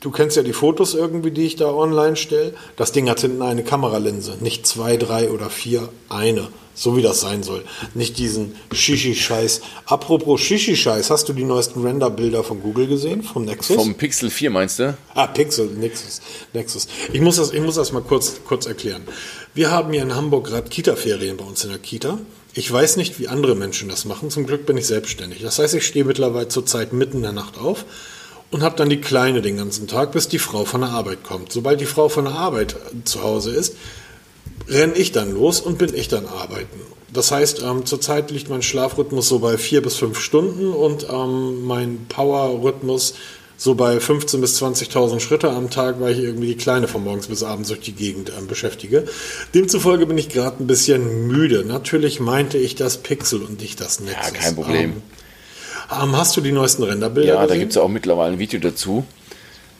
[0.00, 2.54] du kennst ja die Fotos irgendwie, die ich da online stelle.
[2.76, 6.48] Das Ding hat hinten eine Kameralinse, nicht zwei, drei oder vier, eine.
[6.74, 7.64] So wie das sein soll.
[7.94, 9.62] Nicht diesen Shishi-Scheiß.
[9.86, 13.24] Apropos Shishi-Scheiß, hast du die neuesten Render-Bilder von Google gesehen?
[13.24, 13.74] Vom Nexus?
[13.74, 14.96] Vom Pixel 4 meinst du?
[15.12, 16.20] Ah, Pixel, Nexus.
[16.52, 16.86] Nexus.
[17.12, 19.02] Ich muss das, ich muss das mal kurz, kurz erklären.
[19.54, 22.20] Wir haben hier in Hamburg gerade Kita-Ferien bei uns in der Kita.
[22.54, 24.30] Ich weiß nicht, wie andere Menschen das machen.
[24.30, 25.42] Zum Glück bin ich selbstständig.
[25.42, 27.86] Das heißt, ich stehe mittlerweile zurzeit mitten in der Nacht auf
[28.50, 31.52] und habe dann die Kleine den ganzen Tag, bis die Frau von der Arbeit kommt.
[31.52, 33.76] Sobald die Frau von der Arbeit zu Hause ist,
[34.68, 36.80] renne ich dann los und bin ich dann arbeiten.
[37.12, 41.64] Das heißt, ähm, zurzeit liegt mein Schlafrhythmus so bei vier bis fünf Stunden und ähm,
[41.64, 43.14] mein Power-Rhythmus
[43.56, 47.26] so bei 15.000 bis 20.000 Schritte am Tag, weil ich irgendwie die Kleine von morgens
[47.26, 49.06] bis abends durch die Gegend ähm, beschäftige.
[49.54, 51.64] Demzufolge bin ich gerade ein bisschen müde.
[51.64, 54.26] Natürlich meinte ich das Pixel und nicht das Nexus.
[54.26, 54.90] Ja, kein Problem.
[54.90, 55.17] Ähm, ähm,
[55.88, 57.60] hast du die neuesten Renderbilder Ja, da gesehen?
[57.60, 59.04] gibt es auch mittlerweile ein Video dazu.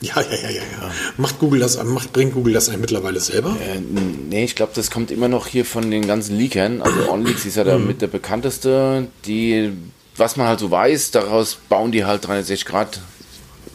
[0.00, 0.90] Ja, ja, ja, ja, ja.
[1.16, 3.56] Macht Google das, macht, bringt Google das eigentlich mittlerweile selber?
[3.60, 3.80] Äh,
[4.28, 6.82] nee, ich glaube, das kommt immer noch hier von den ganzen Leakern.
[6.82, 9.08] Also OnLeaks ist ja da mit der bekannteste.
[9.24, 9.72] Die,
[10.16, 13.00] was man halt so weiß, daraus bauen die halt 360 Grad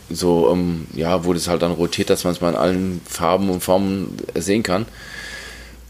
[0.10, 3.50] so, ähm, ja, wo das halt dann rotiert, dass man es mal in allen Farben
[3.50, 4.86] und Formen sehen kann.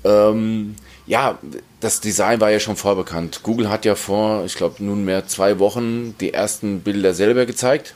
[0.03, 1.37] Ähm, ja,
[1.79, 3.41] das Design war ja schon vorbekannt.
[3.43, 7.95] Google hat ja vor, ich glaube, nunmehr zwei Wochen die ersten Bilder selber gezeigt,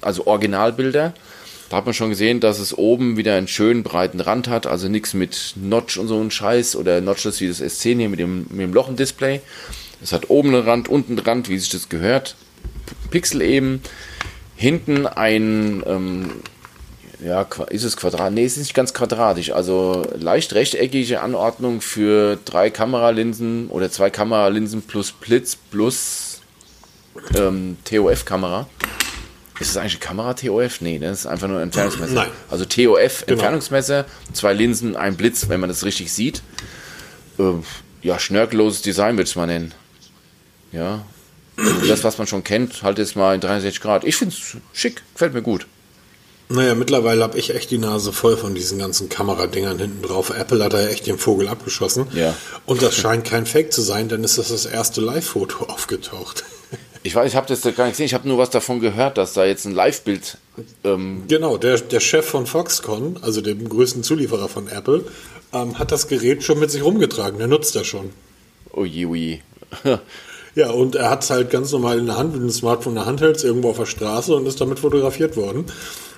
[0.00, 1.12] also Originalbilder.
[1.68, 4.88] Da hat man schon gesehen, dass es oben wieder einen schönen breiten Rand hat, also
[4.88, 8.46] nichts mit Notch und so ein Scheiß oder Notches wie das S10 hier mit dem,
[8.50, 9.40] mit dem Loch im Display.
[10.00, 12.36] Es hat oben einen Rand, unten einen Rand, wie sich das gehört.
[13.10, 13.82] Pixel eben.
[14.54, 16.30] Hinten ein, ähm,
[17.24, 18.32] ja, ist es Quadrat?
[18.32, 19.50] Nee, es ist nicht ganz quadratisch.
[19.52, 26.40] Also leicht rechteckige Anordnung für drei Kameralinsen oder zwei Kameralinsen plus Blitz plus
[27.34, 28.68] ähm, TOF-Kamera.
[29.58, 30.82] Ist das eigentlich eine Kamera TOF?
[30.82, 32.12] Nee, das ist einfach nur ein Entfernungsmesser.
[32.12, 32.28] Nein.
[32.50, 36.42] Also TOF, Entfernungsmesser, zwei Linsen, ein Blitz, wenn man das richtig sieht.
[37.38, 37.52] Äh,
[38.02, 39.72] ja, schnörkelloses Design würde ich es mal nennen.
[40.72, 41.06] Ja.
[41.56, 44.04] Also das, was man schon kennt, halt jetzt mal in 63 Grad.
[44.04, 45.66] Ich finde es schick, gefällt mir gut.
[46.48, 50.30] Naja, mittlerweile habe ich echt die Nase voll von diesen ganzen Kameradingern hinten drauf.
[50.30, 52.06] Apple hat da ja echt den Vogel abgeschossen.
[52.12, 52.36] Ja.
[52.66, 56.44] Und das scheint kein Fake zu sein, denn ist das das erste Live-Foto aufgetaucht.
[57.02, 58.06] Ich weiß, ich habe das gar nicht gesehen.
[58.06, 60.38] Ich habe nur was davon gehört, dass da jetzt ein Live-Bild.
[60.84, 65.04] Ähm, Genau, der, der Chef von Foxconn, also dem größten Zulieferer von Apple,
[65.52, 67.38] ähm, hat das Gerät schon mit sich rumgetragen.
[67.38, 68.10] Der nutzt das schon.
[68.72, 69.06] oh je,
[69.84, 69.98] oh.
[70.56, 72.96] Ja, und er hat es halt ganz normal in der Hand, mit dem Smartphone in
[72.96, 75.66] der Hand hält, irgendwo auf der Straße und ist damit fotografiert worden.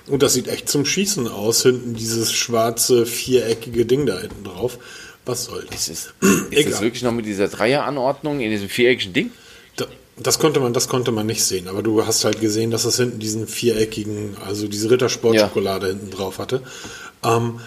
[0.07, 4.79] Und das sieht echt zum Schießen aus, hinten dieses schwarze, viereckige Ding da hinten drauf.
[5.25, 5.89] Was soll das?
[5.89, 6.13] Ist,
[6.51, 9.31] ist das wirklich noch mit dieser Dreieranordnung in diesem viereckigen Ding?
[9.75, 9.85] Da-
[10.17, 12.95] Das konnte man, das konnte man nicht sehen, aber du hast halt gesehen, dass das
[12.97, 16.61] hinten diesen viereckigen, also diese Rittersport-Schokolade hinten drauf hatte.
[17.23, 17.59] Ähm,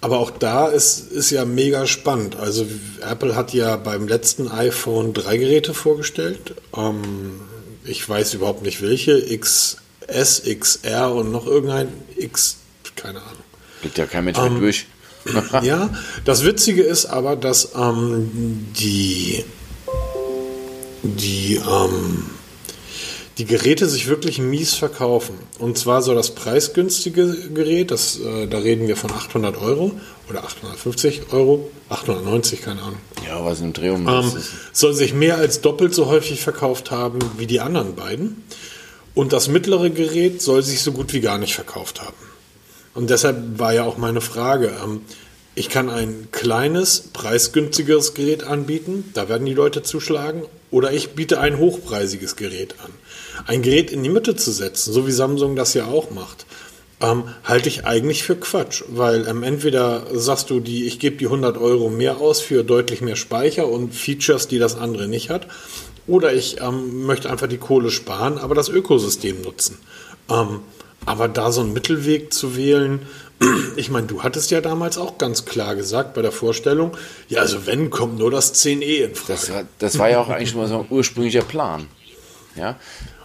[0.00, 2.36] aber auch da ist, ist ja mega spannend.
[2.36, 2.66] Also
[3.08, 6.54] Apple hat ja beim letzten iPhone drei Geräte vorgestellt.
[6.74, 7.40] Ähm,
[7.84, 9.20] ich weiß überhaupt nicht welche.
[9.36, 12.56] XS, XR und noch irgendein X,
[12.96, 13.44] keine Ahnung.
[13.82, 14.86] Geht ja kein Mensch Ähm, mehr durch.
[15.62, 15.90] Ja,
[16.24, 19.44] das Witzige ist aber, dass ähm, die,
[21.02, 22.24] die, ähm,
[23.40, 25.34] die Geräte sich wirklich mies verkaufen.
[25.58, 29.92] Und zwar so das preisgünstige Gerät, das, äh, da reden wir von 800 Euro
[30.28, 34.30] oder 850 Euro, 890, keine Ahnung, Ja, was im Dreh um ähm,
[34.72, 38.44] soll sich mehr als doppelt so häufig verkauft haben wie die anderen beiden.
[39.14, 42.12] Und das mittlere Gerät soll sich so gut wie gar nicht verkauft haben.
[42.92, 45.00] Und deshalb war ja auch meine Frage, ähm,
[45.54, 51.40] ich kann ein kleines, preisgünstigeres Gerät anbieten, da werden die Leute zuschlagen, oder ich biete
[51.40, 52.90] ein hochpreisiges Gerät an.
[53.46, 56.46] Ein Gerät in die Mitte zu setzen, so wie Samsung das ja auch macht,
[57.00, 61.26] ähm, halte ich eigentlich für Quatsch, weil ähm, entweder sagst du, die, ich gebe die
[61.26, 65.46] 100 Euro mehr aus für deutlich mehr Speicher und Features, die das andere nicht hat,
[66.06, 69.78] oder ich ähm, möchte einfach die Kohle sparen, aber das Ökosystem nutzen.
[70.30, 70.60] Ähm,
[71.06, 73.06] Aber da so einen Mittelweg zu wählen,
[73.76, 76.96] ich meine, du hattest ja damals auch ganz klar gesagt bei der Vorstellung,
[77.28, 79.32] ja, also wenn, kommt nur das 10e in Frage.
[79.32, 81.86] Das war, das war ja auch eigentlich mal so ein ursprünglicher Plan.
[82.54, 82.76] Ja.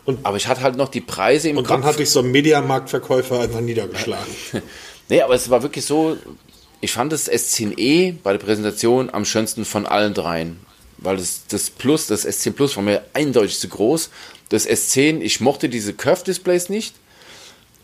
[0.06, 1.94] Und- aber ich hatte halt noch die Preise im Und dann Kopf.
[1.94, 4.34] hatte ich so einen Mediamarktverkäufer einfach niedergeschlagen.
[5.08, 6.18] Nee, aber es war wirklich so,
[6.82, 10.60] ich fand das S10e bei der Präsentation am schönsten von allen dreien.
[10.98, 14.10] Weil das, das Plus, das S10 Plus war mir eindeutig zu groß.
[14.50, 16.96] Das S10, ich mochte diese Curve-Displays nicht.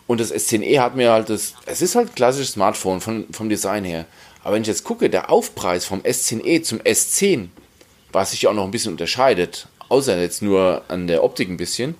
[0.08, 3.50] Und das S10e hat mir halt das, es ist halt ein klassisches Smartphone von, vom
[3.50, 4.08] Design her.
[4.44, 7.50] Aber wenn ich jetzt gucke, der Aufpreis vom S10e zum S10,
[8.12, 11.58] was sich ja auch noch ein bisschen unterscheidet, außer jetzt nur an der Optik ein
[11.58, 11.96] bisschen,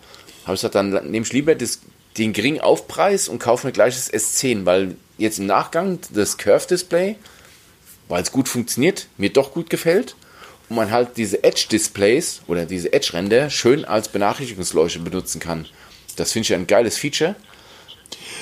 [0.46, 1.82] habe ich gesagt, dann nehme ich lieber das,
[2.18, 7.18] den geringen Aufpreis und kaufe mir gleich das S10, weil jetzt im Nachgang das Curve-Display,
[8.08, 10.16] weil es gut funktioniert, mir doch gut gefällt
[10.70, 15.68] und man halt diese Edge-Displays oder diese Edge-Ränder schön als Benachrichtigungsleuchte benutzen kann.
[16.16, 17.36] Das finde ich ein geiles Feature,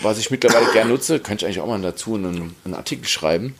[0.03, 1.19] was ich mittlerweile gerne nutze.
[1.19, 3.55] Könnte ich eigentlich auch mal dazu einen, einen Artikel schreiben,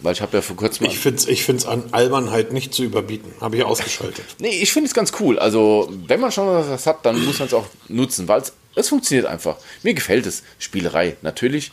[0.00, 0.86] weil ich habe ja vor kurzem...
[0.86, 3.32] Ich finde es ich find's an Albernheit nicht zu überbieten.
[3.40, 4.24] Habe ich ausgeschaltet.
[4.38, 5.38] Nee, ich finde es ganz cool.
[5.38, 8.42] Also, wenn man schon was hat, dann muss man es auch nutzen, weil
[8.74, 9.56] es, funktioniert einfach.
[9.82, 10.42] Mir gefällt es.
[10.58, 11.72] Spielerei, natürlich.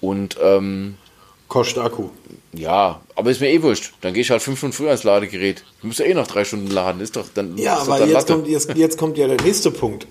[0.00, 0.96] Und ähm,
[1.48, 2.08] Kostet Akku.
[2.52, 3.92] ja, aber ist mir eh wurscht.
[4.00, 5.62] Dann gehe ich halt fünf Stunden früher ans Ladegerät.
[5.80, 7.00] Du musst ja eh noch drei Stunden laden.
[7.00, 7.56] Ist doch dann.
[7.56, 10.06] Ja, aber dann jetzt kommt, jetzt, jetzt kommt ja der nächste Punkt,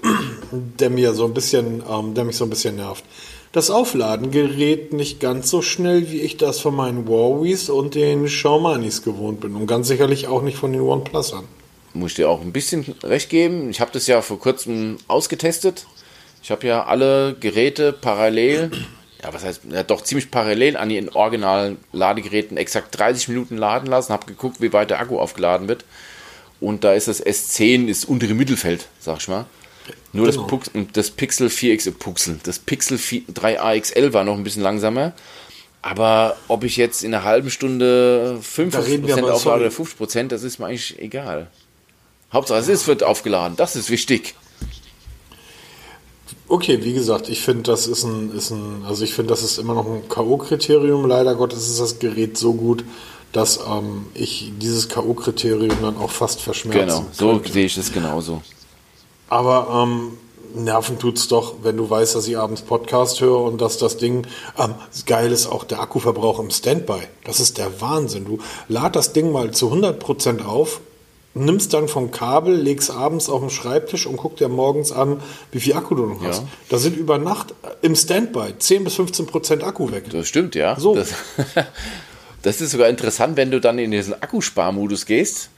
[0.51, 3.04] der mir so ein bisschen, ähm, der mich so ein bisschen nervt.
[3.54, 8.26] Das Aufladen gerät nicht ganz so schnell, wie ich das von meinen Huaweis und den
[8.26, 9.56] Xiaomanis gewohnt bin.
[9.56, 11.43] Und ganz sicherlich auch nicht von den OnePlusern.
[11.93, 13.70] muss ich dir auch ein bisschen recht geben.
[13.70, 15.86] Ich habe das ja vor kurzem ausgetestet.
[16.41, 18.72] Ich habe ja alle Geräte parallel,
[19.24, 23.86] ja, was heißt, ja, doch ziemlich parallel an den originalen Ladegeräten exakt 30 Minuten laden
[23.88, 25.86] lassen, habe geguckt, wie weit der Akku aufgeladen wird.
[26.60, 29.45] Und da ist das S10 ist untere Mittelfeld, sag ich mal.
[30.14, 30.42] Nur Genau.
[30.42, 34.64] das, Pux, das Pixel 4X Pixel, das Pixel 4, 3a XL war noch ein bisschen
[34.64, 35.14] langsamer.
[35.82, 40.32] Aber ob ich jetzt in einer halben Stunde 50% reden wir aber- auflade oder 50%,
[40.32, 41.48] das ist mir eigentlich egal.
[42.32, 44.34] Hauptsache es ist, wird aufgeladen, das ist wichtig.
[46.48, 49.58] Okay, wie gesagt, ich finde, das ist ein, ist ein, also ich finde, das ist
[49.58, 51.08] immer noch ein K.O.-Kriterium.
[51.08, 52.84] Leider Gottes ist das Gerät so gut,
[53.32, 57.52] dass ähm, ich dieses K.O.-Kriterium dann auch fast verschmerzen Genau, so könnte.
[57.54, 58.42] sehe ich es genauso.
[59.34, 60.18] Aber ähm,
[60.54, 64.28] Nerven tut's doch, wenn du weißt, dass ich abends Podcast höre und dass das Ding
[64.60, 64.76] ähm,
[65.08, 67.00] geil ist, auch der Akkuverbrauch im Standby.
[67.24, 68.26] Das ist der Wahnsinn.
[68.26, 70.82] Du lad das Ding mal zu 100% auf,
[71.34, 75.20] nimmst dann vom Kabel, legst abends auf den Schreibtisch und guck dir morgens an,
[75.52, 76.28] wie viel Akku du noch Ja.
[76.28, 76.44] hast.
[76.70, 80.12] Da sind über Nacht im Standby 10 bis 15% Akku weg.
[80.12, 80.80] Das stimmt, ja.
[80.80, 80.94] So.
[80.94, 81.10] Das,
[82.44, 85.50] das ist sogar interessant, wenn du dann in diesen Akkusparmodus gehst.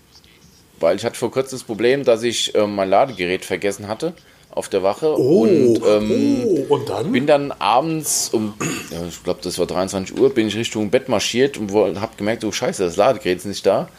[0.80, 4.14] Weil ich hatte vor kurzem das Problem, dass ich ähm, mein Ladegerät vergessen hatte
[4.56, 5.20] auf der Wache.
[5.20, 7.12] Oh, und ähm, oh, und dann?
[7.12, 8.54] bin dann abends um,
[8.92, 12.44] ja, ich glaube, das war 23 Uhr, bin ich Richtung Bett marschiert und habe gemerkt,
[12.46, 13.90] oh scheiße, das Ladegerät ist nicht da.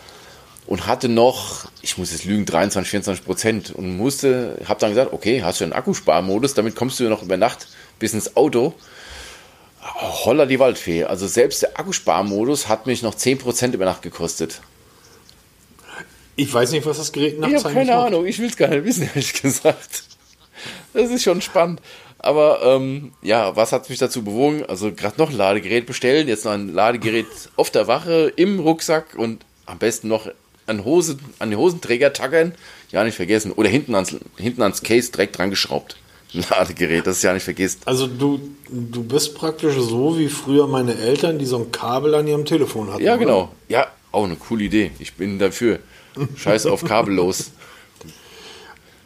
[0.67, 3.71] Und hatte noch, ich muss jetzt lügen, 23, 24 Prozent.
[3.71, 7.37] Und musste, habe dann gesagt, okay, hast du einen Akkusparmodus, damit kommst du noch über
[7.37, 7.69] Nacht
[8.01, 8.75] bis ins Auto.
[9.81, 11.05] Holla die Waldfee.
[11.05, 14.61] Also selbst der Akkusparmodus hat mich noch 10% über Nacht gekostet.
[16.37, 18.07] Ich weiß nicht, was das Gerät nachts Ich habe keine macht.
[18.09, 20.05] Ahnung, ich will es gar nicht wissen, ehrlich gesagt.
[20.93, 21.81] Das ist schon spannend.
[22.19, 24.65] Aber ähm, ja, was hat mich dazu bewogen?
[24.67, 27.27] Also gerade noch ein Ladegerät bestellen, jetzt noch ein Ladegerät
[27.57, 30.29] auf der Wache, im Rucksack und am besten noch
[30.67, 32.55] an, Hose, an den Hosenträger tackern.
[32.91, 33.53] Ja, nicht vergessen.
[33.53, 35.97] Oder hinten ans, hinten ans Case direkt dran geschraubt.
[36.35, 37.87] Ein Ladegerät, das ist ja nicht vergisst.
[37.87, 42.27] Also du, du bist praktisch so wie früher meine Eltern, die so ein Kabel an
[42.27, 43.03] ihrem Telefon hatten.
[43.03, 43.19] Ja, oder?
[43.21, 43.53] genau.
[43.69, 44.91] Ja, auch eine coole Idee.
[44.99, 45.79] Ich bin dafür.
[46.37, 47.51] Scheiß auf kabellos.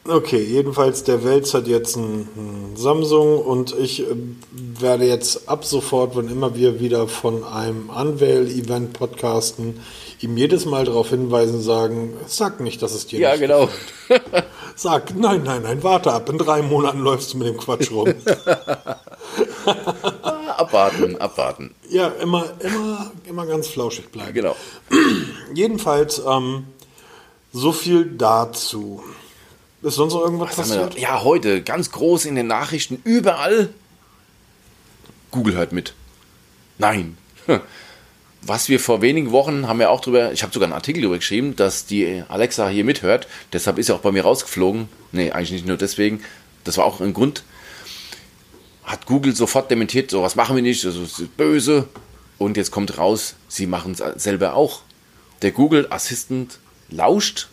[0.08, 2.26] Okay, jedenfalls der Wels hat jetzt ein,
[2.74, 4.06] Samsung und ich äh,
[4.50, 9.80] werde jetzt ab sofort, wenn immer wir wieder von einem Unveil-Event podcasten,
[10.20, 13.68] ihm jedes Mal darauf hinweisen, sagen, sag nicht, dass es dir Ja, genau.
[14.08, 14.22] gefällt.
[14.74, 18.08] Sag, nein, nein, nein, warte ab, in drei Monaten läufst du mit dem Quatsch rum.
[20.56, 21.74] abwarten, abwarten.
[21.90, 24.32] ja, immer, immer, immer ganz flauschig bleiben.
[24.32, 24.56] Genau.
[25.54, 26.64] Jedenfalls, ähm,
[27.52, 29.02] so viel dazu.
[29.82, 30.98] Ist sonst noch irgendwas Was passiert?
[30.98, 33.70] Ja, heute ganz groß in den Nachrichten, überall.
[35.30, 35.94] Google hört mit.
[36.78, 37.16] Nein.
[38.42, 41.18] Was wir vor wenigen Wochen haben wir auch drüber, ich habe sogar einen Artikel darüber
[41.18, 43.28] geschrieben, dass die Alexa hier mithört.
[43.52, 44.88] Deshalb ist sie auch bei mir rausgeflogen.
[45.12, 46.24] Nee, eigentlich nicht nur deswegen.
[46.64, 47.44] Das war auch ein Grund.
[48.82, 51.88] Hat Google sofort dementiert, sowas machen wir nicht, das ist böse.
[52.38, 54.80] Und jetzt kommt raus, sie machen es selber auch.
[55.42, 56.58] Der Google Assistant
[56.90, 57.48] lauscht,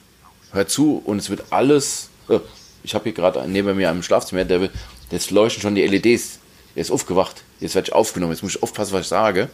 [0.51, 2.09] hört zu und es wird alles.
[2.29, 2.39] äh,
[2.83, 4.69] Ich habe hier gerade neben mir im Schlafzimmer, der,
[5.11, 6.39] jetzt leuchten schon die LEDs.
[6.75, 7.43] Er ist aufgewacht.
[7.59, 8.33] Jetzt werde ich aufgenommen.
[8.33, 9.49] Jetzt muss ich aufpassen, was ich sage.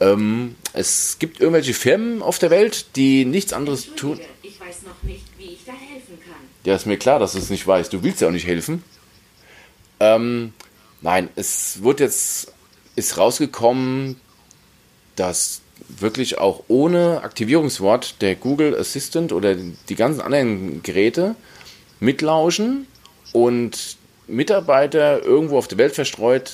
[0.00, 4.20] Ähm, es gibt irgendwelche Firmen auf der Welt, die nichts anderes tun.
[4.42, 6.36] Ich weiß noch nicht, wie ich da helfen kann.
[6.64, 7.92] Ja, ist mir klar, dass du es nicht weißt.
[7.92, 8.82] Du willst ja auch nicht helfen.
[10.00, 10.52] Ähm,
[11.00, 12.52] nein, es wird jetzt,
[12.94, 14.20] ist rausgekommen,
[15.16, 21.34] dass wirklich auch ohne Aktivierungswort der Google Assistant oder die ganzen anderen Geräte
[22.00, 22.86] mitlauschen
[23.32, 26.52] und Mitarbeiter irgendwo auf der Welt verstreut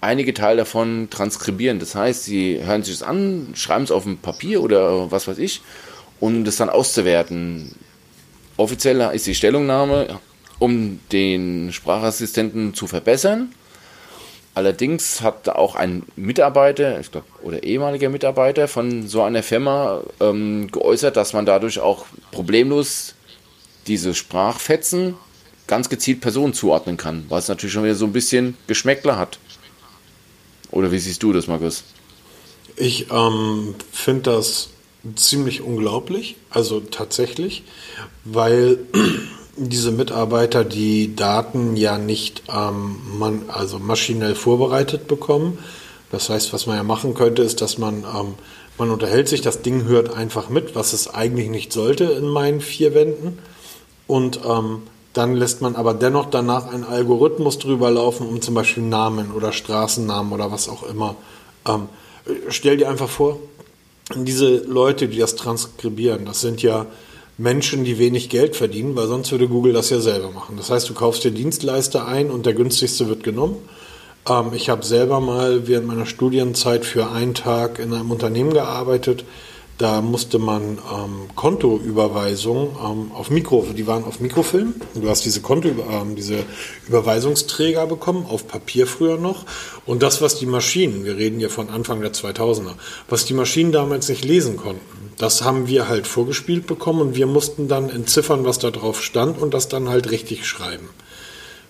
[0.00, 1.78] einige Teile davon transkribieren.
[1.78, 5.38] Das heißt, sie hören sich das an, schreiben es auf ein Papier oder was weiß
[5.38, 5.62] ich,
[6.20, 7.74] um das dann auszuwerten.
[8.56, 10.20] Offiziell ist die Stellungnahme,
[10.58, 13.52] um den Sprachassistenten zu verbessern.
[14.56, 20.70] Allerdings hat auch ein Mitarbeiter, ich glaube, oder ehemaliger Mitarbeiter von so einer Firma ähm,
[20.72, 23.14] geäußert, dass man dadurch auch problemlos
[23.86, 25.14] diese Sprachfetzen
[25.66, 29.38] ganz gezielt Personen zuordnen kann, was natürlich schon wieder so ein bisschen Geschmäckler hat.
[30.70, 31.84] Oder wie siehst du das, Markus?
[32.76, 34.70] Ich ähm, finde das
[35.16, 37.62] ziemlich unglaublich, also tatsächlich,
[38.24, 38.78] weil
[39.56, 45.58] diese Mitarbeiter die Daten ja nicht ähm, man, also maschinell vorbereitet bekommen.
[46.10, 48.34] Das heißt, was man ja machen könnte, ist, dass man, ähm,
[48.78, 52.60] man unterhält sich, das Ding hört einfach mit, was es eigentlich nicht sollte in meinen
[52.60, 53.38] vier Wänden.
[54.06, 54.82] Und ähm,
[55.14, 59.52] dann lässt man aber dennoch danach einen Algorithmus drüber laufen, um zum Beispiel Namen oder
[59.52, 61.16] Straßennamen oder was auch immer.
[61.66, 61.88] Ähm,
[62.50, 63.38] stell dir einfach vor,
[64.14, 66.86] diese Leute, die das transkribieren, das sind ja
[67.38, 70.56] Menschen, die wenig Geld verdienen, weil sonst würde Google das ja selber machen.
[70.56, 73.56] Das heißt, du kaufst dir Dienstleister ein und der günstigste wird genommen.
[74.28, 79.24] Ähm, ich habe selber mal während meiner Studienzeit für einen Tag in einem Unternehmen gearbeitet,
[79.78, 84.74] da musste man ähm, Kontoüberweisungen ähm, auf Mikro, die waren auf Mikrofilm.
[84.94, 86.44] Du hast diese Konto, ähm, diese
[86.88, 89.44] Überweisungsträger bekommen, auf Papier früher noch.
[89.84, 92.72] Und das, was die Maschinen, wir reden ja von Anfang der 2000er,
[93.08, 94.80] was die Maschinen damals nicht lesen konnten,
[95.18, 99.38] das haben wir halt vorgespielt bekommen und wir mussten dann entziffern, was da drauf stand
[99.40, 100.88] und das dann halt richtig schreiben.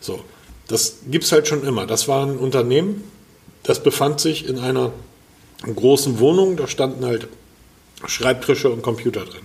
[0.00, 0.20] So,
[0.68, 1.86] das gibt's halt schon immer.
[1.86, 3.02] Das war ein Unternehmen,
[3.64, 4.92] das befand sich in einer
[5.62, 7.28] großen Wohnung, da standen halt
[8.07, 9.42] Schreibtische und Computer drin.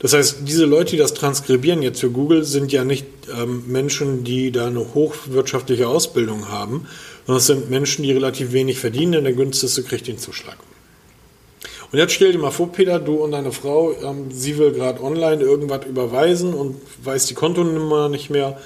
[0.00, 3.04] Das heißt, diese Leute, die das transkribieren jetzt für Google, sind ja nicht
[3.38, 6.86] ähm, Menschen, die da eine hochwirtschaftliche Ausbildung haben,
[7.26, 10.56] sondern es sind Menschen, die relativ wenig verdienen, denn der günstigste kriegt den Zuschlag.
[11.92, 15.02] Und jetzt stell dir mal vor, Peter, du und deine Frau, ähm, sie will gerade
[15.02, 18.58] online irgendwas überweisen und weiß die Kontonummer nicht mehr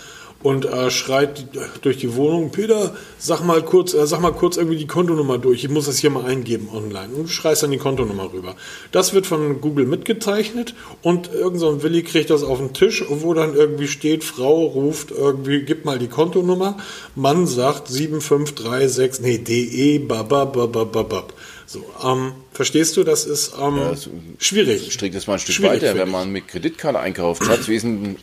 [0.44, 1.46] und äh, schreit
[1.80, 5.64] durch die Wohnung, Peter, sag mal kurz, äh, sag mal kurz irgendwie die Kontonummer durch.
[5.64, 7.14] Ich muss das hier mal eingeben online.
[7.14, 8.54] Und du schreist dann die Kontonummer rüber.
[8.92, 13.32] Das wird von Google mitgezeichnet und irgendein so Willi kriegt das auf den Tisch, wo
[13.32, 16.76] dann irgendwie steht, Frau ruft irgendwie, gib mal die Kontonummer.
[17.14, 21.32] Mann sagt 7536, nee, DE, babababababab.
[21.74, 24.08] So, ähm, verstehst du, das ist ähm, ja, das
[24.38, 24.92] schwierig.
[24.92, 27.42] Strick das mal ein Stück schwierig weiter, wenn man mit Kreditkarte einkauft.
[27.44, 28.14] Schatz, wie ist, denn,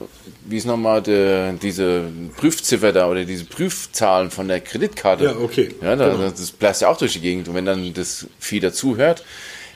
[0.45, 2.05] wie ist nochmal de, diese
[2.37, 5.25] Prüfziffer da oder diese Prüfzahlen von der Kreditkarte?
[5.25, 5.75] Ja, okay.
[5.81, 6.29] Ja, da, genau.
[6.29, 7.49] das bläst ja auch durch die Gegend.
[7.49, 9.25] Und wenn dann das Vieh dazuhört,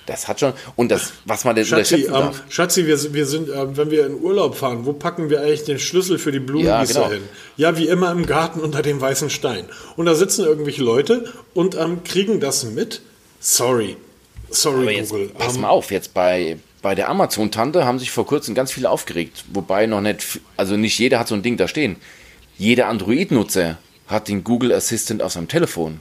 [0.06, 0.54] das hat schon.
[0.78, 4.22] Und das, was man denn Schatzi, ähm, Schatzi, wir, wir sind, äh, wenn wir in
[4.22, 7.12] Urlaub fahren, wo packen wir eigentlich den Schlüssel für die Blumengießer ja, genau.
[7.12, 7.24] hin?
[7.58, 9.66] Ja, wie immer im Garten unter dem weißen Stein.
[9.98, 13.02] Und da sitzen irgendwelche Leute und ähm, kriegen das mit
[13.40, 13.98] Sorry.
[14.50, 15.30] Sorry, Aber jetzt, Google.
[15.38, 18.90] Pass um, mal auf, jetzt bei, bei der Amazon-Tante haben sich vor kurzem ganz viele
[18.90, 19.44] aufgeregt.
[19.54, 21.98] Wobei noch nicht, also nicht jeder hat so ein Ding da stehen.
[22.58, 23.78] Jeder Android-Nutzer
[24.08, 26.00] hat den Google Assistant auf seinem Telefon.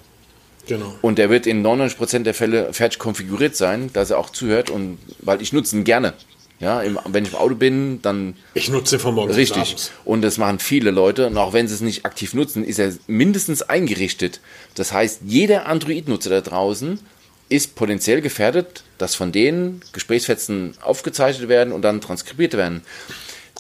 [0.67, 0.95] Genau.
[1.03, 4.99] Und der wird in 99% der Fälle fertig konfiguriert sein, dass er auch zuhört und
[5.21, 6.15] weil ich nutze ihn gerne.
[6.61, 8.37] Ja, im, wenn ich im Auto bin, dann.
[8.55, 9.77] Ich nutze ihn von morgens Richtig.
[10.05, 11.27] Und das machen viele Leute.
[11.27, 14.41] Und auch wenn sie es nicht aktiv nutzen, ist er mindestens eingerichtet.
[14.75, 17.01] Das heißt, jeder Android-Nutzer da draußen
[17.49, 22.83] ist potenziell gefährdet, dass von denen Gesprächsfetzen aufgezeichnet werden und dann transkribiert werden.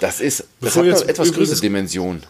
[0.00, 2.22] Das ist das hat eine etwas größere Dimension.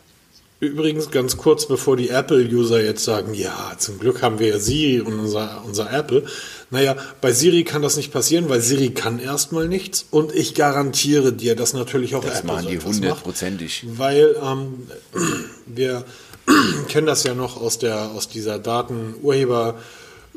[0.61, 5.01] Übrigens ganz kurz, bevor die Apple-User jetzt sagen, ja, zum Glück haben wir ja Siri
[5.01, 6.25] und unser, unser Apple.
[6.71, 11.33] Naja, bei Siri kann das nicht passieren, weil Siri kann erstmal nichts und ich garantiere
[11.33, 13.85] dir, dass natürlich auch das Apple machen die hundertprozentig.
[13.97, 14.89] Weil ähm,
[15.67, 16.05] wir
[16.89, 19.77] kennen das ja noch aus der aus dieser Datenurheber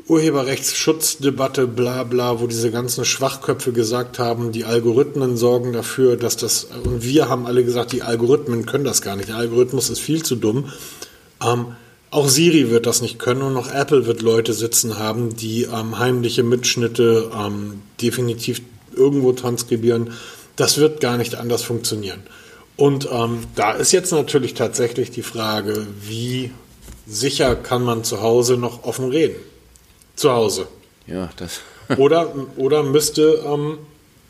[0.08, 6.68] Urheberrechtsschutzddebatte, bla bla, wo diese ganzen Schwachköpfe gesagt haben, die Algorithmen sorgen dafür, dass das,
[6.84, 9.28] und wir haben alle gesagt, die Algorithmen können das gar nicht.
[9.28, 10.72] Der Algorithmus ist viel zu dumm.
[11.44, 11.76] Ähm,
[12.10, 15.98] auch Siri wird das nicht können und auch Apple wird Leute sitzen haben, die ähm,
[15.98, 18.62] heimliche Mitschnitte ähm, definitiv
[18.96, 20.12] irgendwo transkribieren.
[20.56, 22.20] Das wird gar nicht anders funktionieren.
[22.76, 26.50] Und ähm, da ist jetzt natürlich tatsächlich die Frage, wie
[27.06, 29.36] sicher kann man zu Hause noch offen reden.
[30.18, 30.66] Zu Hause.
[31.06, 31.60] Ja, das.
[31.96, 33.78] Oder, oder müsste ähm,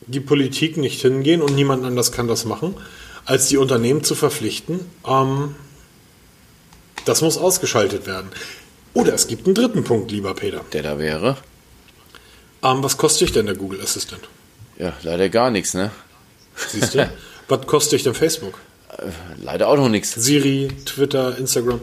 [0.07, 2.77] die Politik nicht hingehen und niemand anders kann das machen,
[3.25, 5.57] als die Unternehmen zu verpflichten, ähm,
[7.05, 8.29] das muss ausgeschaltet werden.
[8.95, 10.65] Oder es gibt einen dritten Punkt, lieber Peter.
[10.73, 11.37] Der da wäre.
[12.63, 14.23] Ähm, was kostet dich denn der Google Assistant?
[14.79, 15.91] Ja, leider gar nichts, ne?
[16.69, 17.11] Siehst du?
[17.49, 18.61] was kostet dich denn Facebook?
[19.41, 20.15] Leider auch noch nichts.
[20.15, 21.81] Siri, Twitter, Instagram.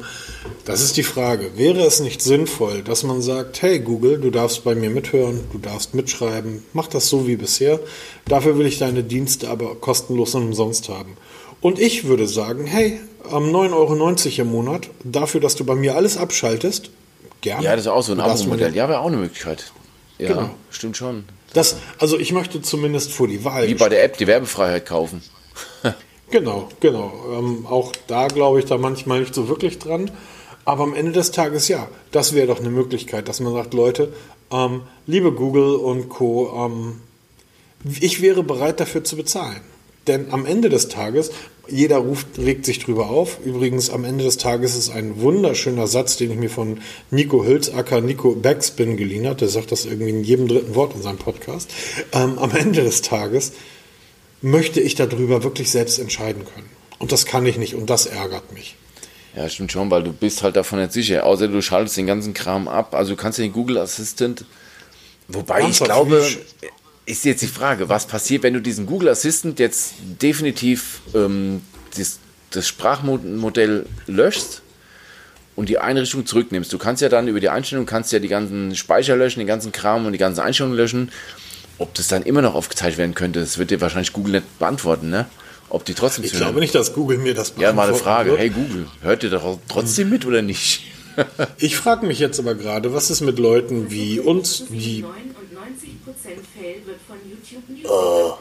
[0.65, 1.57] Das ist die Frage.
[1.57, 5.57] Wäre es nicht sinnvoll, dass man sagt, hey Google, du darfst bei mir mithören, du
[5.57, 7.79] darfst mitschreiben, mach das so wie bisher.
[8.27, 11.15] Dafür will ich deine Dienste aber kostenlos und umsonst haben.
[11.61, 12.99] Und ich würde sagen, hey,
[13.31, 16.89] am 9,90 Euro im Monat, dafür, dass du bei mir alles abschaltest,
[17.41, 17.63] gerne.
[17.63, 18.75] Ja, das ist auch so ein Abo-Modell.
[18.75, 19.71] Ja, wäre auch eine Möglichkeit.
[20.17, 20.49] Ja, Genau.
[20.69, 21.23] stimmt schon.
[21.53, 23.67] Das, also ich möchte zumindest vor die Wahl.
[23.67, 25.23] Wie bei der App die Werbefreiheit kaufen.
[26.31, 27.13] Genau, genau.
[27.31, 30.11] Ähm, auch da glaube ich da manchmal nicht so wirklich dran.
[30.65, 34.11] Aber am Ende des Tages ja, das wäre doch eine Möglichkeit, dass man sagt, Leute,
[34.51, 37.01] ähm, liebe Google und Co., ähm,
[37.99, 39.61] ich wäre bereit dafür zu bezahlen.
[40.07, 41.31] Denn am Ende des Tages,
[41.67, 43.39] jeder ruft, regt sich drüber auf.
[43.43, 48.01] Übrigens, am Ende des Tages ist ein wunderschöner Satz, den ich mir von Nico Hülsacker,
[48.01, 49.37] Nico Backspin geliehen habe.
[49.37, 51.71] Der sagt das irgendwie in jedem dritten Wort in seinem Podcast.
[52.11, 53.53] Ähm, am Ende des Tages
[54.45, 56.69] möchte ich darüber wirklich selbst entscheiden können.
[56.99, 58.75] Und das kann ich nicht und das ärgert mich.
[59.35, 61.25] Ja, stimmt schon, weil du bist halt davon nicht sicher.
[61.25, 62.93] Außer du schaltest den ganzen Kram ab.
[62.93, 64.45] Also du kannst den Google Assistant.
[65.27, 66.25] Wobei ich glaube,
[67.07, 71.61] ist jetzt die Frage, was passiert, wenn du diesen Google Assistant jetzt definitiv ähm,
[71.97, 72.19] das,
[72.51, 74.61] das Sprachmodell löschst
[75.55, 76.71] und die Einrichtung zurücknimmst.
[76.71, 79.71] Du kannst ja dann über die Einstellung kannst ja die ganzen Speicher löschen, den ganzen
[79.71, 81.11] Kram und die ganzen Einstellungen löschen.
[81.77, 85.09] Ob das dann immer noch aufgezeichnet werden könnte, das wird dir wahrscheinlich Google nicht beantworten,
[85.09, 85.25] ne?
[85.69, 88.31] Ob die trotzdem Ich glaube nicht, dass Google mir das Ja, mal eine Frage.
[88.31, 88.39] wird.
[88.39, 90.81] Hey Google, hört ihr doch trotzdem mit oder nicht?
[91.59, 95.05] Ich frage mich jetzt aber gerade, was ist mit Leuten wie uns, wie, 99%
[96.53, 98.33] Fällen wird von YouTube Music Oh.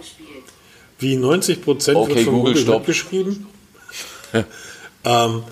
[0.98, 2.78] wie 90 Prozent Okay, wird von Google, Google stopp.
[2.78, 3.46] mitgeschrieben?
[5.04, 5.42] ähm,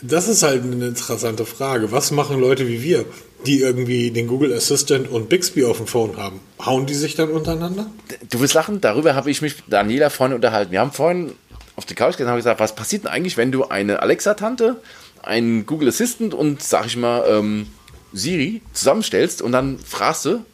[0.00, 1.92] das ist halt eine interessante Frage.
[1.92, 3.04] Was machen Leute wie wir,
[3.46, 6.40] die irgendwie den Google Assistant und Bixby auf dem Phone haben?
[6.64, 7.90] Hauen die sich dann untereinander?
[8.30, 10.72] Du wirst lachen, darüber habe ich mich mit Daniela vorhin unterhalten.
[10.72, 11.32] Wir haben vorhin
[11.76, 14.80] auf die Couch gesessen und haben gesagt, was passiert denn eigentlich, wenn du eine Alexa-Tante,
[15.22, 17.68] einen Google Assistant und, sag ich mal, ähm,
[18.12, 20.44] Siri zusammenstellst und dann fragst du,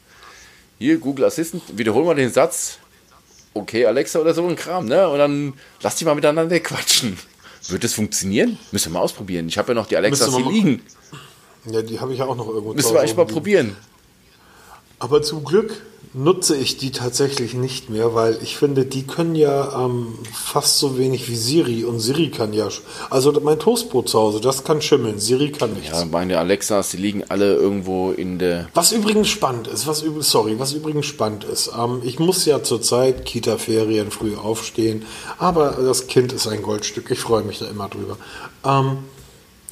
[0.79, 2.79] hier Google Assistant, wiederhol mal den Satz,
[3.55, 5.09] okay Alexa oder so ein Kram, ne?
[5.09, 7.17] Und dann lass die mal miteinander quatschen.
[7.69, 8.59] Wird das funktionieren?
[8.73, 9.47] Müssen wir mal ausprobieren.
[9.49, 10.83] Ich habe ja noch die Müsste hier liegen.
[11.71, 12.75] Ja, die habe ich ja auch noch irgendwo.
[12.75, 13.77] Müssen wir eigentlich mal probieren.
[14.99, 15.83] Aber zum Glück
[16.15, 20.99] nutze ich die tatsächlich nicht mehr, weil ich finde, die können ja ähm, fast so
[20.99, 22.69] wenig wie Siri und Siri kann ja.
[23.09, 25.89] Also mein Toastbrot zu Hause, das kann schimmeln, Siri kann nichts.
[25.99, 30.23] Ja, meine Alexas, die liegen alle irgendwo in der Was übrigens spannend ist, was üb-
[30.23, 35.07] sorry, was übrigens spannend ist, ähm, ich muss ja zurzeit Kita-Ferien früh aufstehen,
[35.39, 38.19] aber das Kind ist ein Goldstück, ich freue mich da immer drüber.
[38.67, 38.99] Ähm,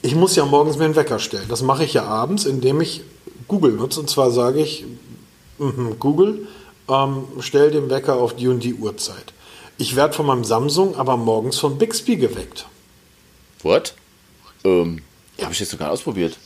[0.02, 1.48] ich muss ja morgens mir einen Wecker stellen.
[1.48, 3.02] Das mache ich ja abends, indem ich
[3.48, 4.00] Google nutze.
[4.00, 4.84] Und zwar sage ich,
[5.58, 6.48] mhm, Google,
[6.88, 9.32] ähm, stell den Wecker auf die und die Uhrzeit.
[9.78, 12.66] Ich werde von meinem Samsung aber morgens von Bixby geweckt.
[13.62, 13.94] What?
[14.64, 15.02] Ähm,
[15.40, 16.36] habe ich jetzt sogar ausprobiert.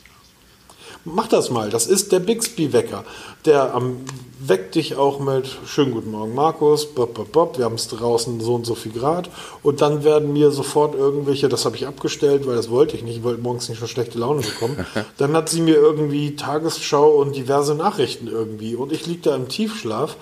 [1.06, 1.68] Mach das mal.
[1.70, 3.04] Das ist der Bixby-Wecker.
[3.44, 3.96] Der ähm,
[4.40, 6.86] weckt dich auch mit Schönen guten Morgen, Markus.
[6.86, 7.58] Bob, bob, bob.
[7.58, 9.28] Wir haben es draußen so und so viel Grad.
[9.62, 13.18] Und dann werden mir sofort irgendwelche, das habe ich abgestellt, weil das wollte ich nicht.
[13.18, 14.86] Ich wollte morgens nicht schon schlechte Laune bekommen.
[15.18, 18.74] dann hat sie mir irgendwie Tagesschau und diverse Nachrichten irgendwie.
[18.74, 20.16] Und ich liege da im Tiefschlaf.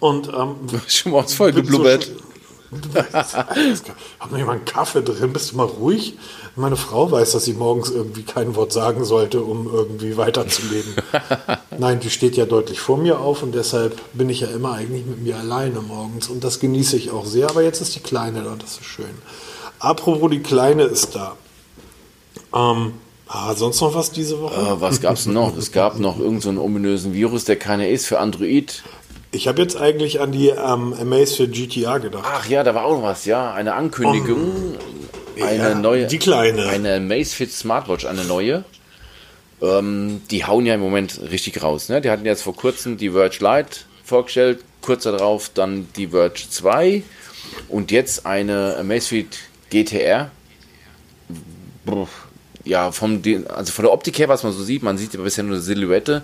[0.00, 0.56] Und ähm,
[0.86, 2.04] Schon mal voll so geblubbert.
[2.04, 2.10] sch-
[3.12, 5.32] Hab noch jemand einen Kaffee drin?
[5.32, 6.14] Bist du mal ruhig?
[6.56, 10.94] Meine Frau weiß, dass sie morgens irgendwie kein Wort sagen sollte, um irgendwie weiterzuleben.
[11.78, 15.04] Nein, die steht ja deutlich vor mir auf und deshalb bin ich ja immer eigentlich
[15.04, 17.50] mit mir alleine morgens und das genieße ich auch sehr.
[17.50, 19.14] Aber jetzt ist die Kleine da und das ist schön.
[19.78, 21.36] Apropos, die Kleine ist da.
[22.54, 22.94] Ähm,
[23.28, 24.54] ah, sonst noch was diese Woche?
[24.54, 25.56] Äh, was gab's denn noch?
[25.56, 28.82] Es gab noch irgendeinen so ominösen Virus, der keiner ist für Android.
[29.34, 30.94] Ich habe jetzt eigentlich an die ähm,
[31.26, 32.24] für GTA gedacht.
[32.26, 33.52] Ach ja, da war auch noch was, ja.
[33.54, 34.76] Eine Ankündigung.
[35.40, 36.06] Eine Ja, neue.
[36.06, 36.66] die kleine.
[36.66, 38.64] Eine Amazfit Smartwatch, eine neue.
[39.62, 41.88] Ähm, die hauen ja im Moment richtig raus.
[41.88, 42.02] Ne?
[42.02, 47.02] Die hatten jetzt vor kurzem die Verge Lite vorgestellt, kurz darauf dann die Verge 2
[47.68, 49.38] und jetzt eine Amazfit
[49.70, 50.30] GTR.
[51.86, 52.06] Bruh.
[52.64, 55.42] Ja, vom, also von der Optik her, was man so sieht, man sieht ja bisher
[55.42, 56.22] nur eine Silhouette,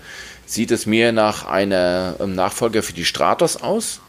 [0.49, 4.01] sieht es mir nach einer ähm, Nachfolger für die Stratos aus.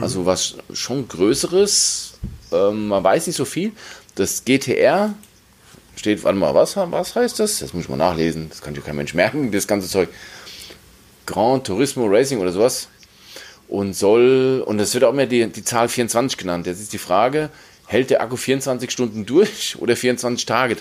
[0.00, 2.14] Also was schon Größeres.
[2.52, 3.72] Ähm, man weiß nicht so viel.
[4.14, 5.14] Das GTR
[5.96, 7.58] steht, warte mal, was, was heißt das?
[7.58, 10.08] Das muss ich mal nachlesen, das kann sich kein Mensch merken, das ganze Zeug.
[11.26, 12.88] Gran Turismo Racing oder sowas.
[13.68, 16.66] Und soll, und es wird auch immer die, die Zahl 24 genannt.
[16.66, 17.48] Jetzt ist die Frage,
[17.86, 20.76] hält der Akku 24 Stunden durch oder 24 Tage?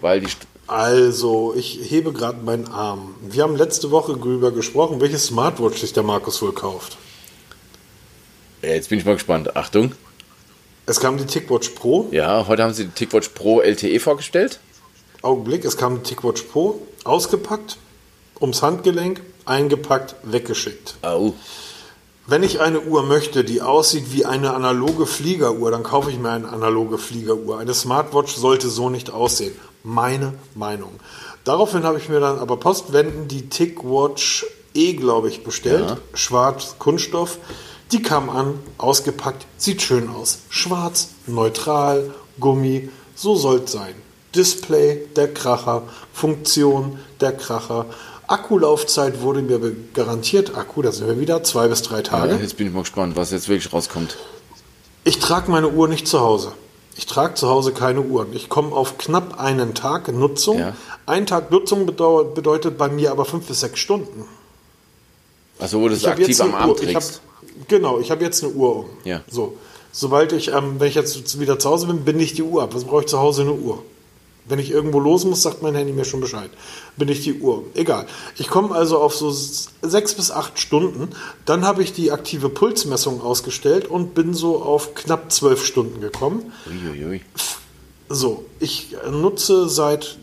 [0.00, 0.28] Weil die,
[0.68, 3.14] Also, ich hebe gerade meinen Arm.
[3.22, 6.98] Wir haben letzte Woche darüber gesprochen, welche Smartwatch sich der Markus wohl kauft.
[8.60, 9.56] Ja, jetzt bin ich mal gespannt.
[9.56, 9.92] Achtung.
[10.84, 12.08] Es kam die TicWatch Pro.
[12.10, 14.60] Ja, heute haben sie die TicWatch Pro LTE vorgestellt.
[15.22, 17.78] Augenblick, es kam die TicWatch Pro, ausgepackt,
[18.38, 20.96] ums Handgelenk, eingepackt, weggeschickt.
[21.00, 21.32] Au.
[22.26, 26.30] Wenn ich eine Uhr möchte, die aussieht wie eine analoge Fliegeruhr, dann kaufe ich mir
[26.30, 27.58] eine analoge Fliegeruhr.
[27.58, 29.56] Eine Smartwatch sollte so nicht aussehen.
[29.84, 30.92] Meine Meinung.
[31.44, 35.88] Daraufhin habe ich mir dann aber postwendend die TicWatch E, glaube ich, bestellt.
[35.90, 35.96] Ja.
[36.14, 37.38] Schwarz, Kunststoff.
[37.90, 40.40] Die kam an, ausgepackt, sieht schön aus.
[40.50, 43.94] Schwarz, neutral, Gummi, so soll es sein.
[44.34, 47.86] Display, der Kracher, Funktion, der Kracher.
[48.26, 49.58] Akkulaufzeit wurde mir
[49.94, 52.34] garantiert, Akku, da sind wir wieder, zwei bis drei Tage.
[52.34, 54.18] Ja, jetzt bin ich mal gespannt, was jetzt wirklich rauskommt.
[55.04, 56.52] Ich trage meine Uhr nicht zu Hause.
[56.98, 58.32] Ich trage zu Hause keine Uhren.
[58.32, 60.58] Ich komme auf knapp einen Tag Nutzung.
[60.58, 60.74] Ja.
[61.06, 64.24] Ein Tag Nutzung bedeutet bei mir aber fünf bis sechs Stunden.
[65.60, 66.82] Also, wo du es aktiv am Arm Uhr.
[66.82, 67.22] Ich hab, trägst.
[67.68, 68.86] genau, ich habe jetzt eine Uhr um.
[69.04, 69.22] Ja.
[69.30, 69.56] So,
[69.92, 72.74] sobald ich, ähm, wenn ich jetzt wieder zu Hause bin, binde ich die Uhr ab.
[72.74, 73.80] Was brauche ich zu Hause eine Uhr?
[74.48, 76.50] Wenn ich irgendwo los muss, sagt mein Handy mir schon Bescheid.
[76.96, 77.64] Bin ich die Uhr.
[77.74, 78.06] Egal.
[78.36, 81.10] Ich komme also auf so sechs bis acht Stunden.
[81.44, 86.52] Dann habe ich die aktive Pulsmessung ausgestellt und bin so auf knapp zwölf Stunden gekommen.
[86.66, 87.20] Uiuiui.
[88.08, 90.18] So, ich nutze seit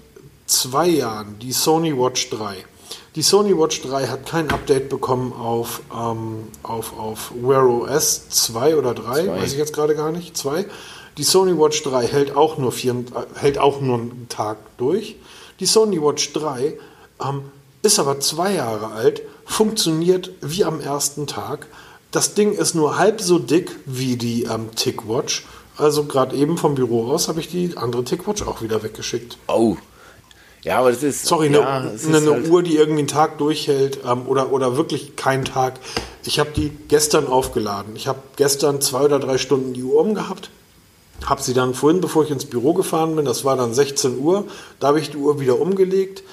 [0.48, 2.66] zwei Jahren die Sony Watch 3.
[3.16, 8.76] Die Sony Watch 3 hat kein Update bekommen auf, ähm, auf, auf Wear OS 2
[8.76, 9.28] oder 3, Zwei.
[9.42, 10.66] weiß ich jetzt gerade gar nicht, 2.
[11.18, 15.16] Die Sony Watch 3 hält auch nur, vier, äh, hält auch nur einen Tag durch.
[15.60, 16.74] Die Sony Watch 3
[17.24, 17.42] ähm,
[17.82, 21.68] ist aber zwei Jahre alt, funktioniert wie am ersten Tag.
[22.12, 25.46] Das Ding ist nur halb so dick wie die ähm, TicWatch.
[25.78, 29.38] Also gerade eben vom Büro aus habe ich die andere TicWatch auch wieder weggeschickt.
[29.48, 29.78] Oh.
[30.64, 31.26] Ja, aber das ist.
[31.26, 34.52] Sorry, ja, eine, es eine, eine halt- Uhr, die irgendwie einen Tag durchhält ähm, oder,
[34.52, 35.80] oder wirklich keinen Tag.
[36.26, 37.96] Ich habe die gestern aufgeladen.
[37.96, 40.50] Ich habe gestern zwei oder drei Stunden die Uhr umgehabt.
[41.26, 44.46] Habe sie dann vorhin, bevor ich ins Büro gefahren bin, das war dann 16 Uhr,
[44.80, 46.24] da habe ich die Uhr wieder umgelegt.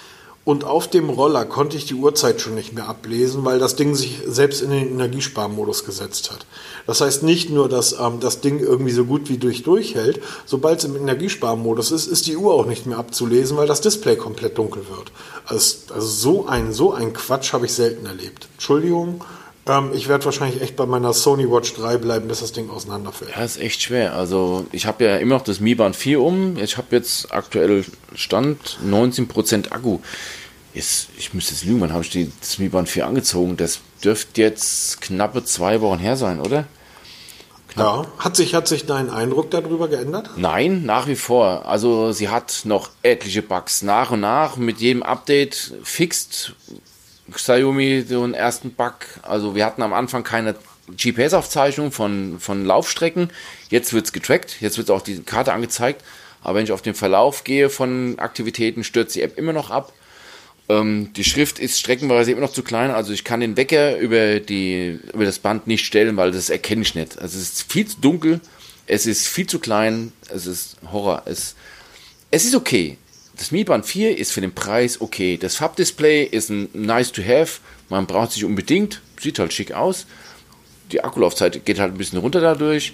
[0.45, 3.95] Und auf dem Roller konnte ich die Uhrzeit schon nicht mehr ablesen, weil das Ding
[3.95, 6.47] sich selbst in den Energiesparmodus gesetzt hat.
[6.85, 10.81] Das heißt nicht nur, dass ähm, das Ding irgendwie so gut wie durch durchhält, sobald
[10.81, 14.59] es im Energiesparmodus ist, ist die Uhr auch nicht mehr abzulesen, weil das Display komplett
[14.59, 15.13] dunkel wird.
[15.47, 18.49] Also, also so ein so ein Quatsch habe ich selten erlebt.
[18.55, 19.23] Entschuldigung,
[19.67, 23.31] ähm, ich werde wahrscheinlich echt bei meiner Sony Watch 3 bleiben, bis das Ding auseinanderfällt.
[23.37, 24.15] Ja, ist echt schwer.
[24.15, 26.57] Also, ich habe ja immer noch das Mi Band 4 um.
[26.57, 27.85] Ich habe jetzt aktuell
[28.15, 30.01] Stand 19% Akku.
[30.75, 33.57] Jetzt, ich müsste jetzt lügen, wann habe ich die, das Mi Band 4 angezogen?
[33.57, 36.67] Das dürfte jetzt knappe zwei Wochen her sein, oder?
[37.77, 40.31] Ja, hat sich, hat sich dein Eindruck darüber geändert?
[40.37, 41.67] Nein, nach wie vor.
[41.67, 43.83] Also sie hat noch etliche Bugs.
[43.83, 46.55] Nach und nach mit jedem Update fixt
[47.33, 48.95] Xiaomi einen ersten Bug.
[49.23, 50.55] Also wir hatten am Anfang keine
[50.97, 53.31] GPS-Aufzeichnung von, von Laufstrecken.
[53.71, 56.03] Jetzt wird es getrackt, jetzt wird auch die Karte angezeigt.
[56.43, 59.93] Aber wenn ich auf den Verlauf gehe von Aktivitäten, stürzt die App immer noch ab.
[60.69, 64.41] Ähm, die Schrift ist streckenweise immer noch zu klein, also ich kann den Wecker über,
[64.41, 67.19] die, über das Band nicht stellen, weil das erkenne ich nicht.
[67.19, 68.41] Also es ist viel zu dunkel,
[68.87, 71.23] es ist viel zu klein, es ist Horror.
[71.25, 71.55] Es,
[72.31, 72.97] es ist okay.
[73.37, 75.37] Das Mi Band 4 ist für den Preis okay.
[75.37, 79.73] Das Farbdisplay ist ein nice to have, man braucht es nicht unbedingt, sieht halt schick
[79.73, 80.07] aus.
[80.91, 82.93] Die Akkulaufzeit geht halt ein bisschen runter dadurch.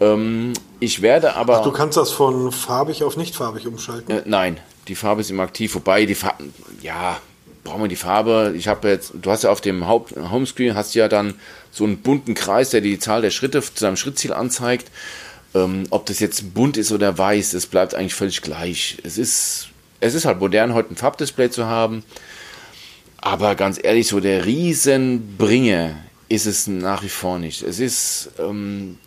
[0.00, 1.62] Ähm, ich werde aber.
[1.62, 4.10] Du kannst das von farbig auf nicht farbig umschalten.
[4.18, 5.74] Äh, nein, die Farbe ist immer aktiv.
[5.74, 6.44] Wobei die Farbe,
[6.80, 7.20] ja,
[7.64, 8.54] brauchen wir die Farbe.
[8.56, 11.34] Ich habe jetzt, du hast ja auf dem Haupt Homescreen hast ja dann
[11.70, 14.90] so einen bunten Kreis, der die Zahl der Schritte zu seinem Schrittziel anzeigt.
[15.54, 18.98] Ähm, ob das jetzt bunt ist oder weiß, es bleibt eigentlich völlig gleich.
[19.02, 19.68] Es ist,
[20.00, 22.04] es ist halt modern, heute ein Farbdisplay zu haben.
[23.18, 25.96] Aber ganz ehrlich, so der Riesenbringer
[26.28, 27.62] ist es nach wie vor nicht.
[27.62, 28.98] Es ist ähm,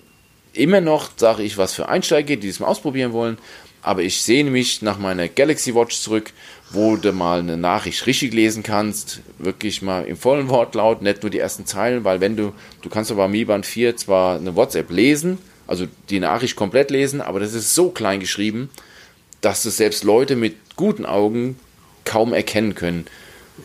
[0.51, 3.37] immer noch, sage ich, was für Einsteiger, die es mal ausprobieren wollen.
[3.81, 6.31] Aber ich sehne mich nach meiner Galaxy Watch zurück,
[6.69, 11.29] wo du mal eine Nachricht richtig lesen kannst, wirklich mal im vollen Wortlaut, nicht nur
[11.29, 14.89] die ersten Zeilen, weil wenn du, du kannst aber Mi Band 4 zwar eine WhatsApp
[14.89, 15.37] lesen,
[15.67, 18.69] also die Nachricht komplett lesen, aber das ist so klein geschrieben,
[19.41, 21.59] dass es selbst Leute mit guten Augen
[22.05, 23.05] kaum erkennen können.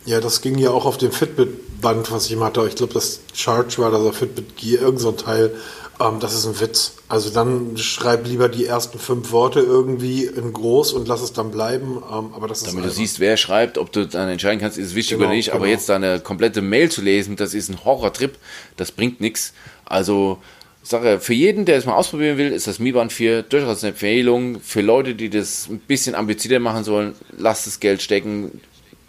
[0.05, 2.66] Ja, das ging ja auch auf dem Fitbit-Band, was ich mal hatte.
[2.68, 5.55] Ich glaube, das Charge war das, oder Fitbit Gear, irgend so ein Teil.
[6.01, 6.92] Ähm, das ist ein Witz.
[7.09, 11.51] Also dann schreib lieber die ersten fünf Worte irgendwie in groß und lass es dann
[11.51, 12.03] bleiben.
[12.11, 14.88] Ähm, aber das ist Damit du siehst, wer schreibt, ob du dann entscheiden kannst, ist
[14.88, 15.51] es wichtig Genau, oder nicht.
[15.51, 15.72] Aber genau.
[15.72, 18.36] jetzt da eine komplette Mail zu lesen, das ist ein Horrortrip.
[18.76, 19.55] Das bringt nichts.
[19.86, 20.38] Also,
[20.83, 23.91] Sache, für jeden, der es mal ausprobieren will, ist das Mi Band 4 durchaus eine
[23.93, 24.61] Empfehlung.
[24.61, 28.61] Für Leute, die das ein bisschen ambitionierter machen sollen, lasst das Geld stecken.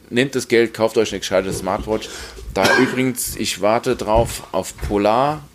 [0.09, 2.09] Nehmt das Geld, kauft euch eine gescheite Smartwatch.
[2.53, 5.47] Da übrigens, ich warte drauf auf Polar,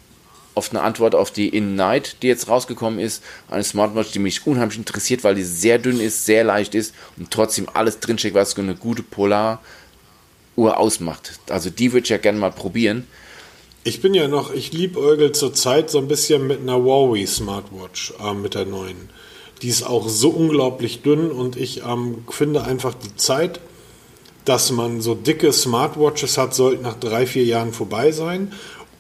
[0.55, 3.23] auf eine Antwort auf die In Night, die jetzt rausgekommen ist.
[3.51, 7.33] Eine Smartwatch, die mich unheimlich interessiert, weil die sehr dünn ist, sehr leicht ist und
[7.33, 11.41] trotzdem alles drinsteckt, was eine gute Polar-Uhr ausmacht.
[11.51, 13.07] Also die würde ich ja gerne mal probieren.
[13.87, 18.41] Ich bin ja noch, ich liebäugel zurzeit so ein bisschen mit einer Huawei Smartwatch, ähm,
[18.41, 19.11] mit der neuen.
[19.61, 23.61] Die ist auch so unglaublich dünn und ich ähm, finde einfach die Zeit,
[24.47, 28.53] dass man so dicke Smartwatches hat, sollte nach drei, vier Jahren vorbei sein.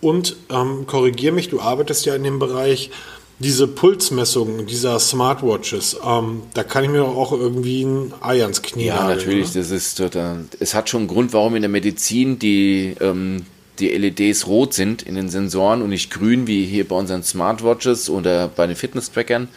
[0.03, 2.91] Und ähm, korrigier mich, du arbeitest ja in dem Bereich,
[3.39, 8.85] diese Pulsmessungen dieser Smartwatches, ähm, da kann ich mir auch irgendwie ein Ei ans Knie
[8.85, 9.61] Ja, nageln, natürlich, ne?
[9.62, 10.45] das ist total.
[10.61, 13.45] Es hat schon einen Grund, warum in der Medizin die, ähm,
[13.79, 18.09] die LEDs rot sind in den Sensoren und nicht grün, wie hier bei unseren Smartwatches
[18.09, 19.49] oder bei den Fitness-Trackern.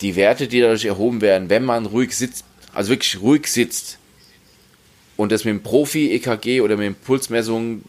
[0.00, 2.44] Die Werte, die dadurch erhoben werden, wenn man ruhig sitzt,
[2.74, 3.98] also wirklich ruhig sitzt
[5.16, 7.84] und das mit dem Profi-EKG oder mit den Pulsmessungen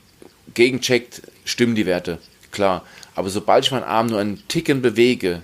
[0.54, 2.20] gegencheckt, stimmen die Werte.
[2.52, 2.86] Klar.
[3.16, 5.42] Aber sobald ich meinen Arm nur einen Ticken bewege,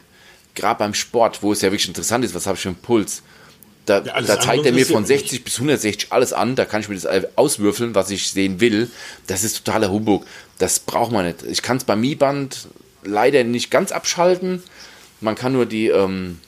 [0.56, 3.24] gerade beim Sport, wo es ja wirklich interessant ist, was habe ich für einen Puls,
[3.86, 6.82] da, Ja, da zeigt er mir von mich 60 bis 160 alles an, da kann
[6.82, 8.90] ich mir das auswürfeln, was ich sehen will.
[9.28, 10.26] Das ist totaler Humbug.
[10.58, 11.44] Das braucht man nicht.
[11.44, 12.68] Ich kann es beim Mi-Band
[13.04, 14.64] leider nicht ganz abschalten.
[15.22, 16.40] Man kann nur die, ähm,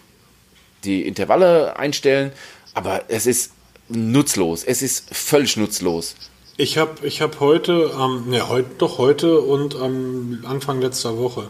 [0.83, 2.31] die Intervalle einstellen,
[2.73, 3.51] aber es ist
[3.89, 4.63] nutzlos.
[4.63, 6.15] Es ist völlig nutzlos.
[6.57, 11.49] Ich habe ich hab heute, ähm, ja, heute, doch heute und am Anfang letzter Woche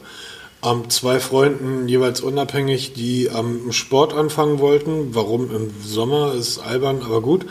[0.65, 5.13] ähm, zwei Freunden jeweils unabhängig, die ähm, Sport anfangen wollten.
[5.15, 7.45] Warum im Sommer ist albern, aber gut.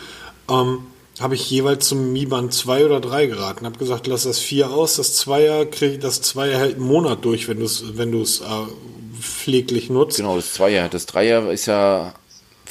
[0.50, 0.80] Ähm,
[1.20, 3.66] habe ich jeweils zum Mi-Band 2 oder 3 geraten.
[3.66, 7.46] Habe gesagt, lass das 4 aus, das 2er, krieg, das 2er hält einen Monat durch,
[7.46, 8.44] wenn du es wenn du's, äh,
[9.20, 10.16] pfleglich nutzt.
[10.16, 10.88] Genau, das Zweier.
[10.88, 12.14] Das Dreier ist ja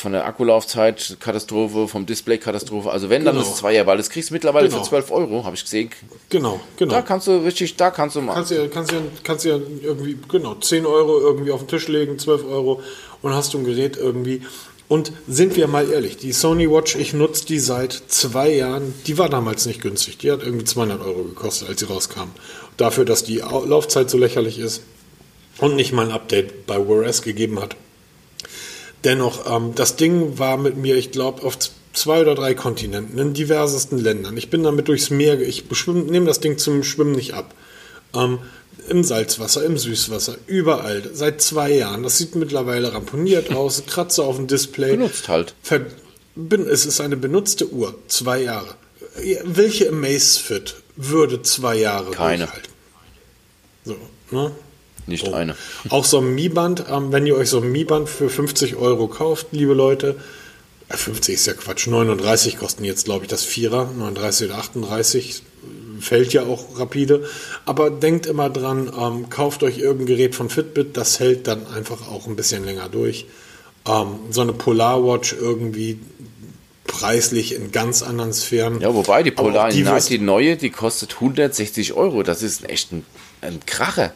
[0.03, 2.91] von der Akkulaufzeit Katastrophe, vom Display Katastrophe.
[2.91, 3.47] Also wenn, dann Genau.
[3.47, 4.83] ist Zweier, weil das kriegst du mittlerweile Genau.
[4.83, 5.89] für 12 Euro, habe ich gesehen.
[6.29, 6.93] Genau, genau.
[6.93, 8.35] Da kannst du richtig, da kannst du mal.
[8.35, 8.93] Kannst du ja, kannst
[9.23, 12.81] kannst ja irgendwie, genau, 10 Euro irgendwie auf den Tisch legen, 12 Euro
[13.23, 14.41] und hast du ein Gerät irgendwie.
[14.89, 19.17] Und sind wir mal ehrlich, die Sony Watch, ich nutze die seit zwei Jahren, die
[19.17, 20.17] war damals nicht günstig.
[20.19, 22.29] Die hat irgendwie 200 Euro gekostet, als sie rauskam.
[22.77, 24.81] Dafür, dass die Au- Laufzeit so lächerlich ist
[25.59, 27.75] und nicht mal ein Update bei Wear OS gegeben hat.
[29.03, 31.57] Dennoch, ähm, das Ding war mit mir, ich glaube, auf
[31.93, 34.37] zwei oder drei Kontinenten, in diversesten Ländern.
[34.37, 37.53] Ich bin damit durchs Meer, ich nehme das Ding zum Schwimmen nicht ab.
[38.15, 38.39] Ähm,
[38.89, 42.03] Im Salzwasser, im Süßwasser, überall, seit zwei Jahren.
[42.03, 44.91] Das sieht mittlerweile ramponiert aus, Kratzer auf dem Display.
[44.91, 45.53] Benutzt halt.
[45.61, 45.81] Ver
[46.35, 48.75] bin, es ist eine benutzte Uhr, zwei Jahre.
[49.43, 52.47] Welche Amazfit würde zwei Jahre Keine.
[53.85, 53.95] So,
[54.31, 54.51] ne?
[55.07, 55.33] Nicht Oh.
[55.33, 55.55] eine.
[55.89, 59.47] Auch so ein Mi-Band, ähm, wenn ihr euch so ein Mi-Band für 50 Euro kauft,
[59.51, 60.15] liebe Leute,
[60.89, 65.41] äh, 50 ist ja Quatsch, 39 kosten jetzt, glaube ich, das Vierer, 39 oder 38,
[65.41, 67.25] äh, fällt ja auch rapide.
[67.65, 72.07] Aber denkt immer dran, ähm, kauft euch irgendein Gerät von Fitbit, das hält dann einfach
[72.09, 73.25] auch ein bisschen länger durch.
[73.85, 75.99] Ähm, so eine Polarwatch irgendwie
[76.85, 78.79] preislich in ganz anderen Sphären.
[78.81, 82.23] Ja, wobei die Polar die die neue, die kostet 160 Euro.
[82.23, 83.05] Das ist echt ein,
[83.41, 84.13] ein Kracher.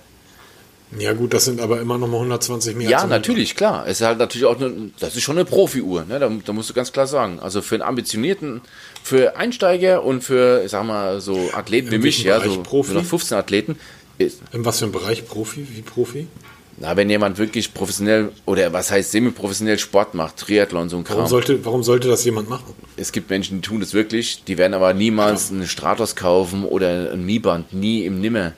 [0.97, 2.89] Ja gut, das sind aber immer noch mal 120 mehr.
[2.89, 3.85] Ja, natürlich, klar.
[3.85, 6.17] Es ist halt natürlich auch eine, das ist schon eine Profi-Uhr, ne?
[6.19, 7.39] da, da musst du ganz klar sagen.
[7.39, 8.61] Also für einen ambitionierten,
[9.03, 12.53] für Einsteiger und für, ich sag mal, so Athleten wie In mich, welchem ja, Bereich
[12.53, 12.93] so Profi?
[12.93, 13.77] noch 15 Athleten,
[14.17, 15.27] ist, In was für einem Bereich?
[15.27, 15.67] Profi?
[15.69, 16.27] Wie Profi?
[16.79, 21.21] na, wenn jemand wirklich professionell oder was heißt semi-professionell Sport macht, Triathlon, so ein Warum
[21.21, 21.27] Kram.
[21.27, 22.73] sollte, warum sollte das jemand machen?
[22.97, 27.11] Es gibt Menschen, die tun das wirklich, die werden aber niemals eine Stratos kaufen oder
[27.13, 28.53] ein Mi-Band, nie im Nimmer.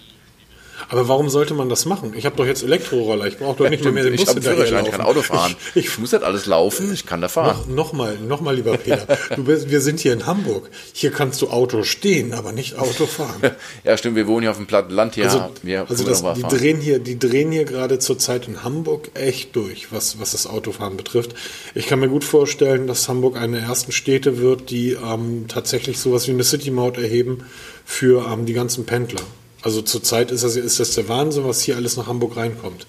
[0.87, 2.13] Aber warum sollte man das machen?
[2.15, 4.41] Ich habe doch jetzt Elektroroller, ich brauche doch nicht mehr, mehr den ich Bus habe
[4.41, 5.55] Führerschein, ich kann Auto fahren.
[5.69, 7.57] Ich, Ich, ich, muss nicht alles laufen, ich kann da fahren.
[7.67, 10.69] noch, noch mal, noch mal, lieber Peter, du bist, wir sind hier in Hamburg.
[10.93, 13.41] Hier kannst du Auto stehen, aber nicht Auto fahren.
[13.83, 15.25] Ja, stimmt, wir wohnen hier auf dem platten Land hier.
[15.25, 16.57] Also, wir also das, die fahren.
[16.57, 20.97] drehen hier, die drehen hier gerade zurzeit in Hamburg echt durch, was, was das Autofahren
[20.97, 21.33] betrifft.
[21.75, 25.99] Ich kann mir gut vorstellen, dass Hamburg eine der ersten Städte wird, die ähm, tatsächlich
[25.99, 27.45] sowas wie eine City-Maut erheben
[27.85, 29.21] für ähm, die ganzen Pendler.
[29.61, 32.87] Also zurzeit ist das, ist das der Wahnsinn, was hier alles nach Hamburg reinkommt.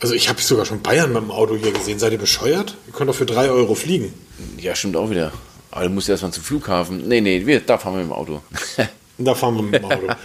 [0.00, 1.98] Also ich habe sogar schon Bayern mit dem Auto hier gesehen.
[1.98, 2.76] Seid ihr bescheuert?
[2.86, 4.12] Ihr könnt doch für drei Euro fliegen.
[4.58, 5.32] Ja, stimmt auch wieder.
[5.70, 7.08] Aber du musst erstmal zum Flughafen.
[7.08, 8.40] Nee, nee, wir, da fahren wir mit dem Auto.
[9.20, 10.06] Da fahren wir mit dem Auto.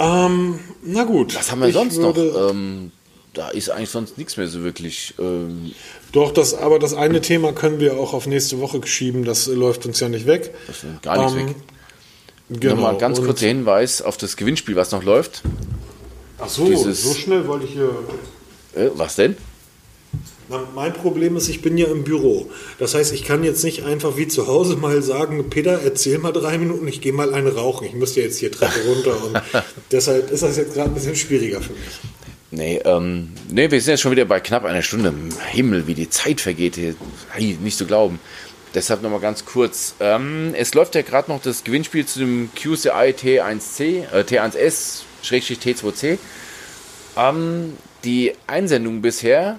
[0.00, 1.34] Ähm, na gut.
[1.36, 2.16] Was haben wir Ich sonst noch?
[2.16, 2.90] Ähm,
[3.34, 5.14] da ist eigentlich sonst nichts mehr so wirklich.
[5.18, 5.72] Ähm,
[6.12, 9.24] Doch, das, aber das eine Thema können wir auch auf nächste Woche schieben.
[9.26, 10.54] Das läuft uns ja nicht weg.
[10.66, 11.56] das ist gar nichts Ähm, weg.
[12.50, 12.74] Genau.
[12.74, 15.42] Nochmal ganz kurzer Hinweis auf das Gewinnspiel, was noch läuft.
[16.38, 17.90] Ach so, dieses- so schnell wollte ich hier.
[18.74, 19.36] Äh, was denn?
[20.48, 22.50] Na, mein Problem ist, ich bin ja im Büro.
[22.80, 26.32] Das heißt, ich kann jetzt nicht einfach wie zu Hause mal sagen, Peter, erzähl mal
[26.32, 27.86] drei Minuten, ich gehe mal eine rauchen.
[27.86, 29.40] Ich müsste jetzt hier Treppe runter und
[29.92, 31.80] deshalb ist das jetzt gerade ein bisschen schwieriger für mich.
[32.52, 35.14] Nee, ähm, nee, wir sind jetzt schon wieder bei knapp einer Stunde.
[35.52, 36.96] Himmel, wie die Zeit vergeht hier.
[37.30, 38.18] Hey, nicht zu glauben.
[38.74, 39.94] Deshalb nochmal ganz kurz.
[40.00, 45.58] Ähm, es läuft ja gerade noch das Gewinnspiel zu dem QCI T1C, äh, T1S, Schrägstrich
[45.58, 46.18] T2C.
[47.16, 49.58] Ähm, die Einsendungen bisher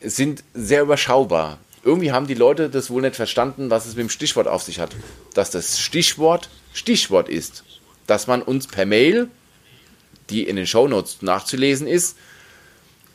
[0.00, 1.58] sind sehr überschaubar.
[1.82, 4.78] Irgendwie haben die Leute das wohl nicht verstanden, was es mit dem Stichwort auf sich
[4.78, 4.94] hat.
[5.34, 7.64] Dass das Stichwort Stichwort ist.
[8.06, 9.28] Dass man uns per Mail
[10.30, 12.16] die in den Shownotes nachzulesen ist.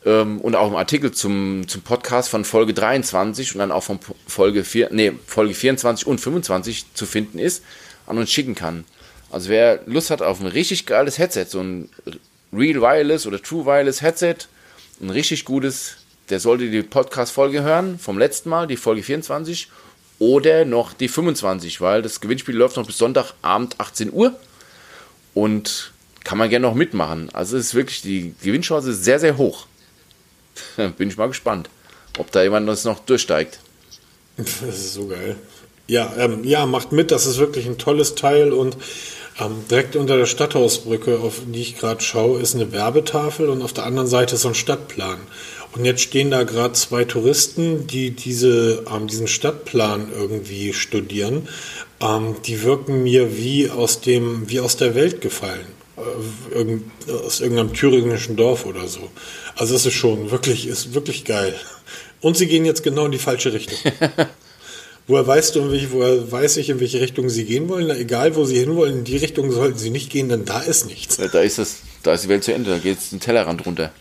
[0.05, 3.99] Ähm, und auch im Artikel zum, zum Podcast von Folge 23 und dann auch von
[4.27, 7.63] Folge, 4, nee, Folge 24 und 25 zu finden ist,
[8.05, 8.85] an uns schicken kann.
[9.31, 11.89] Also wer Lust hat auf ein richtig geiles Headset, so ein
[12.53, 14.35] Real Wireless oder True Wireless Headset,
[15.01, 15.97] ein richtig gutes,
[16.29, 19.69] der sollte die Podcast-Folge hören, vom letzten Mal, die Folge 24,
[20.19, 24.39] oder noch die 25, weil das Gewinnspiel läuft noch bis Sonntagabend 18 Uhr
[25.33, 25.91] und
[26.23, 27.29] kann man gerne noch mitmachen.
[27.33, 29.67] Also ist wirklich, die Gewinnchance sehr, sehr hoch.
[30.97, 31.69] Bin ich mal gespannt,
[32.17, 33.59] ob da jemand das noch durchsteigt.
[34.37, 35.35] Das ist so geil.
[35.87, 37.11] Ja, ähm, ja, macht mit.
[37.11, 38.75] Das ist wirklich ein tolles Teil und
[39.39, 43.73] ähm, direkt unter der Stadthausbrücke, auf die ich gerade schaue, ist eine Werbetafel und auf
[43.73, 45.19] der anderen Seite ist so ein Stadtplan.
[45.73, 51.49] Und jetzt stehen da gerade zwei Touristen, die diese, ähm, diesen Stadtplan irgendwie studieren.
[51.99, 55.67] Ähm, die wirken mir wie aus dem, wie aus der Welt gefallen.
[55.97, 59.09] Äh, aus irgendeinem thüringischen Dorf oder so.
[59.55, 61.55] Also es ist schon wirklich, ist wirklich geil.
[62.21, 63.77] Und sie gehen jetzt genau in die falsche Richtung.
[65.07, 67.87] Woher weißt du, in welche, woher weiß ich, in welche Richtung sie gehen wollen?
[67.87, 70.87] Na, egal, wo sie hinwollen, in die Richtung sollten sie nicht gehen, denn da ist
[70.87, 71.17] nichts.
[71.17, 73.91] Da ist das, da ist die Welt zu Ende, da geht es den Tellerrand runter.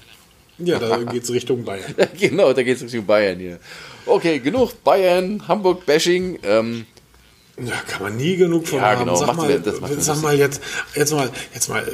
[0.57, 1.95] Ja, da geht's Richtung Bayern.
[2.19, 3.59] genau, da geht es Richtung Bayern hier.
[4.07, 6.39] Okay, genug Bayern, Hamburg-Bashing.
[6.43, 6.87] Ähm,
[7.57, 9.01] Da kann man nie genug von Ja, haben.
[9.01, 10.61] genau, Sag macht mal, mir- das macht sag mal jetzt,
[10.95, 11.87] jetzt mal, jetzt mal,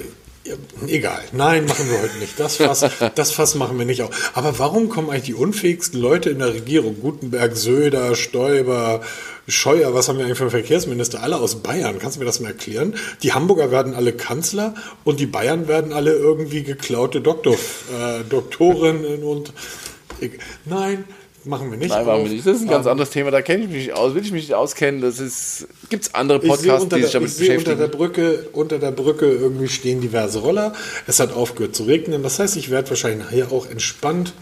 [0.44, 0.54] ja,
[0.86, 1.20] egal.
[1.32, 2.40] Nein, machen wir heute nicht.
[2.40, 2.84] Das Fass,
[3.14, 4.30] das Fass machen wir nicht auf.
[4.34, 6.98] Aber warum kommen eigentlich die unfähigsten Leute in der Regierung?
[7.00, 9.02] Gutenberg, Söder, Stoiber,
[9.48, 11.22] Scheuer, was haben wir eigentlich für einen Verkehrsminister?
[11.22, 11.98] Alle aus Bayern.
[11.98, 12.94] Kannst du mir das mal erklären?
[13.22, 19.22] Die Hamburger werden alle Kanzler und die Bayern werden alle irgendwie geklaute Doktor, äh, Doktorinnen
[19.24, 19.52] und
[20.64, 21.04] nein,
[21.44, 21.90] machen wir nicht.
[21.90, 22.46] nein, machen wir nicht.
[22.46, 24.44] Das ist ein ganz anderes Thema, da kenne ich mich nicht aus, will ich mich
[24.44, 25.00] nicht auskennen.
[25.00, 27.88] Das ist, gibt es andere Podcasts, unter, die sich der, damit ich sehe unter der
[27.88, 27.98] beschäftigen.
[27.98, 30.72] Brücke, unter der Brücke irgendwie stehen diverse Roller.
[31.06, 32.22] Es hat aufgehört zu regnen.
[32.22, 34.34] Das heißt, ich werde wahrscheinlich nachher auch entspannt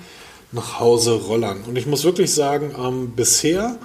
[0.53, 1.63] nach Hause rollern.
[1.67, 3.77] Und ich muss wirklich sagen, ähm, bisher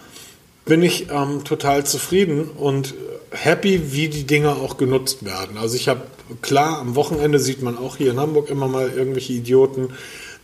[0.66, 2.94] bin ich ähm, total zufrieden und
[3.32, 5.58] happy, wie die Dinger auch genutzt werden.
[5.58, 6.02] Also ich habe,
[6.42, 9.90] klar, am Wochenende sieht man auch hier in Hamburg immer mal irgendwelche Idioten,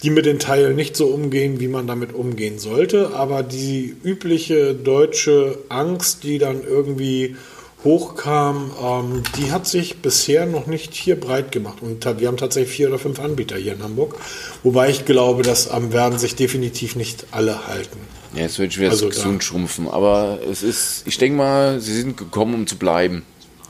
[0.03, 3.11] die mit den Teilen nicht so umgehen, wie man damit umgehen sollte.
[3.15, 7.35] Aber die übliche deutsche Angst, die dann irgendwie
[7.83, 11.77] hochkam, ähm, die hat sich bisher noch nicht hier breit gemacht.
[11.81, 14.15] Und wir haben tatsächlich vier oder fünf Anbieter hier in Hamburg.
[14.63, 17.99] Wobei ich glaube, dass ähm, werden sich definitiv nicht alle halten.
[18.33, 19.87] Ja, jetzt wird wieder Also gesund schrumpfen.
[19.87, 23.23] Aber es ist, ich denke mal, sie sind gekommen, um zu bleiben.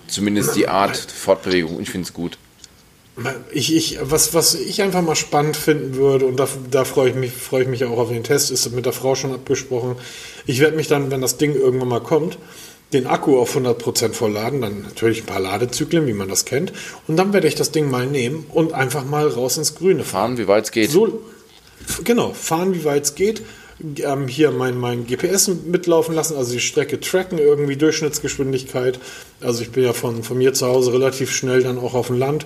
[0.07, 1.79] Zumindest die Art Fortbewegung.
[1.79, 2.37] Ich finde es gut.
[3.51, 7.15] Ich, ich, was, was ich einfach mal spannend finden würde, und da, da freue ich,
[7.15, 9.95] mich, freue ich mich auch auf den Test, ist mit der Frau schon abgesprochen.
[10.45, 12.37] Ich werde mich dann, wenn das Ding irgendwann mal kommt,
[12.93, 16.73] den Akku auf 100% vollladen, dann natürlich ein paar Ladezyklen, wie man das kennt,
[17.07, 20.29] und dann werde ich das Ding mal nehmen und einfach mal raus ins Grüne fahren.
[20.29, 20.91] Fahren, wie weit es geht.
[20.91, 21.21] So,
[22.03, 23.41] genau, fahren, wie weit es geht.
[24.03, 28.99] Ähm, hier mein, mein GPS mitlaufen lassen, also die Strecke tracken, irgendwie Durchschnittsgeschwindigkeit.
[29.39, 32.17] Also ich bin ja von, von mir zu Hause relativ schnell dann auch auf dem
[32.17, 32.45] Land.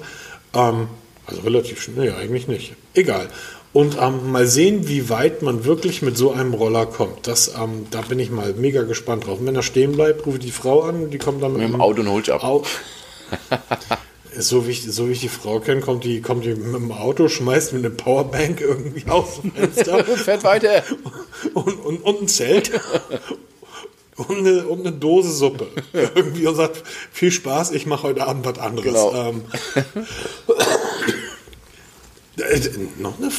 [0.53, 0.87] Ähm,
[1.25, 2.73] also relativ schnell, nee, eigentlich nicht.
[2.93, 3.29] Egal.
[3.71, 7.25] Und ähm, mal sehen, wie weit man wirklich mit so einem Roller kommt.
[7.27, 9.39] Das, ähm, da bin ich mal mega gespannt drauf.
[9.39, 11.81] Und wenn er stehen bleibt, rufe ich die Frau an, die kommt dann Mit dem
[11.81, 12.43] Auto und holt ab.
[12.43, 12.63] Au
[14.37, 16.91] so, wie ich, so wie ich die Frau kenne, kommt die, kommt die mit dem
[16.91, 20.83] Auto, schmeißt mit einer Powerbank irgendwie aus dem Fenster Und fährt weiter.
[21.55, 22.71] und, und, und ein Zelt
[24.17, 25.67] und eine, und eine Dose Suppe.
[25.93, 28.85] Irgendwie und sagt, viel Spaß, ich mache heute Abend was anderes.
[28.85, 29.13] Genau.
[29.15, 29.41] Ähm,
[32.37, 32.59] äh,
[32.99, 33.29] noch eine.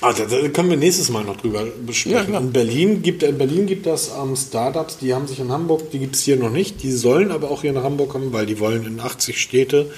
[0.00, 2.26] Ah, da, können wir nächstes Mal noch drüber Ja, besprechen.
[2.26, 2.40] klar.
[2.40, 6.00] in, Berlin gibt, in Berlin gibt das ähm, Startups, die haben sich in Hamburg, die
[6.00, 8.58] gibt es hier noch nicht, die sollen aber auch hier nach Hamburg kommen, weil die
[8.58, 9.92] wollen in 80 Städte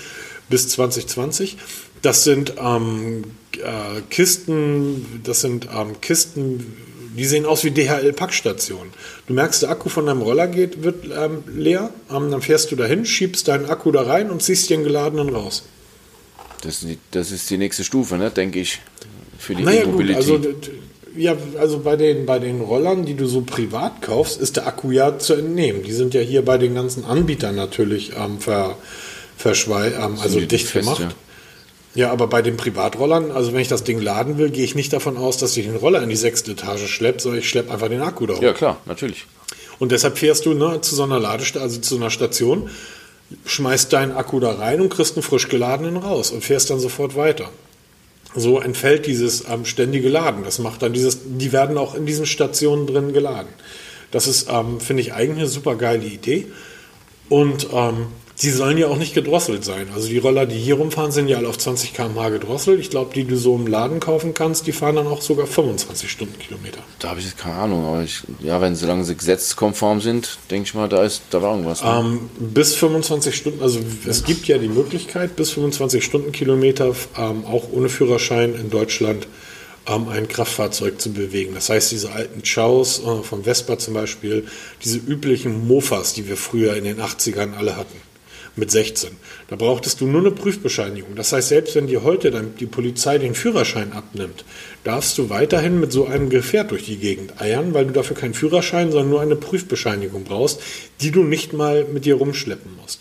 [0.50, 1.56] bis 2020.
[2.02, 6.76] Das sind ähm, äh, Kisten, das sind ähm, Kisten,
[7.16, 8.92] die sehen aus wie DHL-Packstationen.
[9.26, 12.76] Du merkst, der Akku von deinem Roller geht, wird ähm, leer, ähm, dann fährst du
[12.76, 15.62] dahin, schiebst deinen Akku da rein und ziehst den geladenen raus.
[16.62, 18.80] Das, ist die- das ist die nächste Stufe, ne, denke ich,
[19.38, 20.16] für die Naja, gut, E-Mobility.
[20.16, 20.40] also,
[21.16, 24.90] ja, also bei den, bei den Rollern, die du so privat kaufst, ist der Akku
[24.90, 25.82] ja zu entnehmen.
[25.84, 28.76] Die sind ja hier bei den ganzen Anbietern natürlich ähm, ver,
[29.36, 31.00] verschwei ähm, also dicht fest, gemacht.
[31.02, 31.10] ja.
[31.94, 32.10] Ja.
[32.10, 35.16] aber bei den Privatrollern, also wenn ich das Ding laden will, gehe ich nicht davon
[35.16, 38.02] aus, dass ich den Roller in die sechste Etage schleppe, sondern ich schleppe einfach den
[38.02, 38.42] Akku da hoch.
[38.42, 39.26] ja, klar, natürlich.
[39.78, 42.70] Und deshalb fährst du ne, zu so einer Ladestation, also zu einer Station,
[43.46, 47.16] schmeißt deinen Akku da rein und kriegst einen frisch geladenen raus und fährst dann sofort
[47.16, 47.50] weiter.
[48.36, 50.44] So entfällt dieses ähm, ständige Laden.
[50.44, 53.48] Das macht dann dieses, die werden auch in diesen Stationen drin geladen.
[54.10, 56.46] Das ist, ähm, finde ich, eigentlich eine super geile Idee.
[57.28, 58.06] Und ähm,
[58.42, 59.86] die sollen ja auch nicht gedrosselt sein.
[59.94, 62.80] Also die Roller, die hier rumfahren, sind ja alle auf 20 km/h gedrosselt.
[62.80, 66.10] Ich glaube, die du so im Laden kaufen kannst, die fahren dann auch sogar 25
[66.10, 66.80] Stundenkilometer.
[66.98, 70.66] Da habe ich jetzt keine Ahnung, aber ich, ja, wenn solange sie gesetzeskonform sind, denke
[70.66, 71.84] ich mal, da ist da war irgendwas.
[71.84, 71.90] Ne?
[71.90, 77.68] Ähm, bis 25 Stunden, also es gibt ja die Möglichkeit, bis 25 Stundenkilometer ähm, auch
[77.72, 79.28] ohne Führerschein in Deutschland
[79.86, 81.54] ähm, ein Kraftfahrzeug zu bewegen.
[81.54, 84.46] Das heißt, diese alten Chows äh, von Vespa zum Beispiel,
[84.82, 88.03] diese üblichen Mofas, die wir früher in den 80ern alle hatten,
[88.56, 89.10] mit 16.
[89.48, 91.16] Da brauchtest du nur eine Prüfbescheinigung.
[91.16, 94.44] Das heißt, selbst wenn dir heute dann die Polizei den Führerschein abnimmt,
[94.84, 98.34] darfst du weiterhin mit so einem Gefährt durch die Gegend eiern, weil du dafür keinen
[98.34, 100.60] Führerschein, sondern nur eine Prüfbescheinigung brauchst,
[101.00, 103.00] die du nicht mal mit dir rumschleppen musst.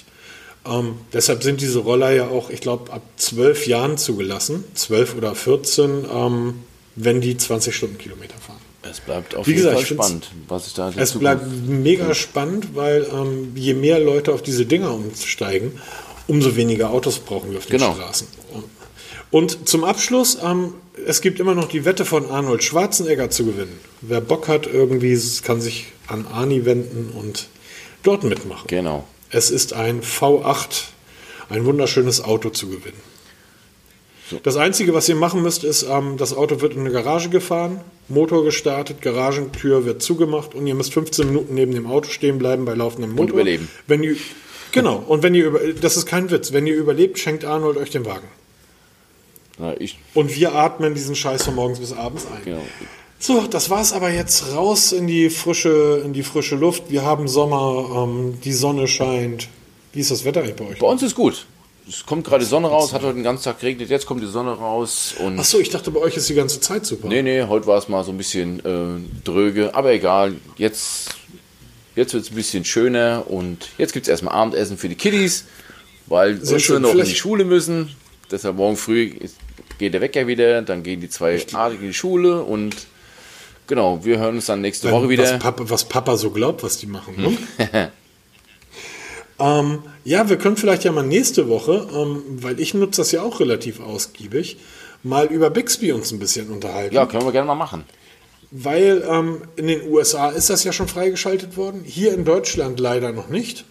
[0.65, 5.35] Ähm, deshalb sind diese Roller ja auch, ich glaube, ab 12 Jahren zugelassen, 12 oder
[5.35, 6.53] 14, ähm,
[6.95, 8.35] wenn die 20 Stundenkilometer.
[8.89, 12.13] Es bleibt auf wie jeden gesagt, Fall spannend, was ich da Es Zukunft- bleibt mega
[12.13, 15.79] spannend, weil ähm, je mehr Leute auf diese Dinger umsteigen,
[16.27, 17.93] umso weniger Autos brauchen wir auf den Genau.
[17.95, 18.27] Straßen.
[19.31, 20.75] Und zum Abschluss, ähm,
[21.07, 23.79] es gibt immer noch die Wette von Arnold Schwarzenegger zu gewinnen.
[24.01, 27.47] Wer Bock hat, irgendwie kann sich an Arni wenden und
[28.03, 28.67] dort mitmachen.
[28.67, 29.07] Genau.
[29.31, 30.83] Es ist ein V8,
[31.49, 33.01] ein wunderschönes Auto zu gewinnen.
[34.43, 37.81] Das Einzige, was ihr machen müsst, ist, ähm, das Auto wird in eine Garage gefahren,
[38.07, 42.65] Motor gestartet, Garagentür wird zugemacht und ihr müsst 15 Minuten neben dem Auto stehen bleiben
[42.65, 43.35] bei laufendem Motor.
[43.35, 43.67] überleben.
[43.87, 44.15] Wenn ihr,
[44.71, 47.89] genau, und wenn ihr, über, das ist kein Witz, wenn ihr überlebt, schenkt Arnold euch
[47.89, 48.27] den Wagen.
[49.59, 49.75] Na,
[50.13, 52.43] Und wir atmen diesen Scheiß von morgens bis abends ein.
[52.43, 52.63] genau.
[53.19, 56.89] So, das war's aber jetzt raus in die frische, in die frische Luft.
[56.89, 59.47] Wir haben Sommer, ähm, die Sonne scheint.
[59.93, 60.79] Wie ist das Wetter eigentlich bei euch?
[60.79, 61.45] Bei uns ist gut.
[61.87, 64.27] Es kommt gerade die Sonne raus, hat heute den ganzen Tag geregnet, jetzt kommt die
[64.27, 67.07] Sonne raus und Ach so, ich dachte, bei euch ist die ganze Zeit super.
[67.09, 71.15] nee, nee, heute war es mal so ein bisschen äh, dröge, aber egal, jetzt,
[71.95, 75.45] jetzt wird es ein bisschen schöner und jetzt gibt es erstmal Abendessen für die Kiddies,
[76.07, 76.81] weil Sehr schön.
[76.81, 77.93] noch in die Vielleicht- Schule müssen,
[78.31, 79.15] deshalb morgen früh
[79.77, 82.75] geht der Wecker wieder, dann gehen die zwei Adligen in die Schule und
[83.67, 85.37] genau, wir hören uns dann nächste Woche Was wieder.
[85.37, 87.15] Papa, was Papa so glaubt, was die machen.
[87.17, 87.91] Ne?
[89.39, 93.21] ähm, ja, wir können vielleicht ja mal nächste Woche, ähm, weil ich nutze das ja
[93.21, 94.57] auch relativ ausgiebig,
[95.01, 96.95] mal über Bixby uns ein bisschen unterhalten.
[96.95, 97.83] Ja, können wir gerne mal machen.
[98.51, 103.11] Weil ähm, in den USA ist das ja schon freigeschaltet worden, hier in Deutschland leider
[103.11, 103.65] noch nicht.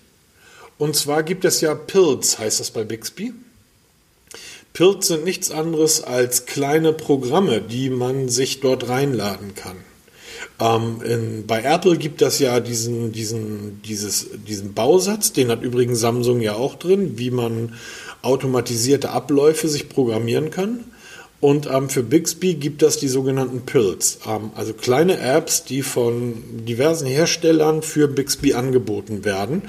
[0.78, 3.32] Und zwar gibt es ja Pilz, heißt das bei Bixby.
[4.72, 9.76] Pilz sind nichts anderes als kleine Programme, die man sich dort reinladen kann.
[10.61, 16.01] Ähm, in, bei Apple gibt es ja diesen, diesen, dieses, diesen Bausatz, den hat übrigens
[16.01, 17.74] Samsung ja auch drin, wie man
[18.22, 20.84] automatisierte Abläufe sich programmieren kann.
[21.40, 26.64] Und ähm, für Bixby gibt es die sogenannten Pills, ähm, also kleine Apps, die von
[26.64, 29.62] diversen Herstellern für Bixby angeboten werden.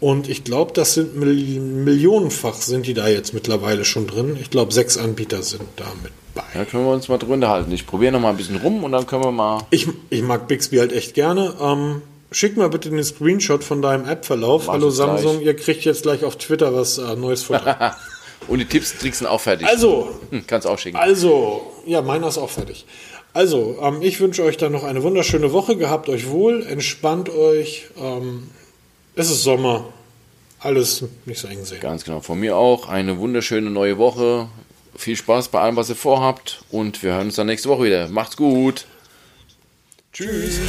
[0.00, 4.36] Und ich glaube, das sind Mil millionenfach sind die da jetzt mittlerweile schon drin.
[4.40, 6.42] Ich glaube, sechs Anbieter sind da mit bei.
[6.54, 7.70] Ja, können wir uns mal drunter halten.
[7.72, 9.66] Ich probiere noch mal ein bisschen rum und dann können wir mal.
[9.70, 11.54] Ich, ich mag Bixby halt echt gerne.
[11.60, 12.00] Ähm,
[12.30, 14.68] schick mal bitte den Screenshot von deinem App-Verlauf.
[14.68, 15.46] Hallo Samsung, gleich.
[15.46, 17.94] ihr kriegt jetzt gleich auf Twitter was äh, Neues Futter.
[18.48, 19.66] Und die Tipps Tricks sind auch fertig.
[19.68, 20.96] also, Hm, kannst auch schicken.
[20.96, 22.86] also, ja, meiner ist auch fertig.
[23.34, 25.76] Also, ähm, ich wünsche euch dann noch eine wunderschöne Woche.
[25.76, 27.88] Gehabt euch wohl, entspannt euch.
[28.00, 28.44] Ähm,
[29.14, 29.92] es ist Sommer.
[30.60, 31.80] Alles nicht so eng sehen.
[31.80, 32.20] Ganz genau.
[32.20, 34.48] Von mir auch eine wunderschöne neue Woche.
[34.96, 36.62] Viel Spaß bei allem, was ihr vorhabt.
[36.70, 38.08] Und wir hören uns dann nächste Woche wieder.
[38.08, 38.86] Macht's gut.
[40.12, 40.60] Tschüss.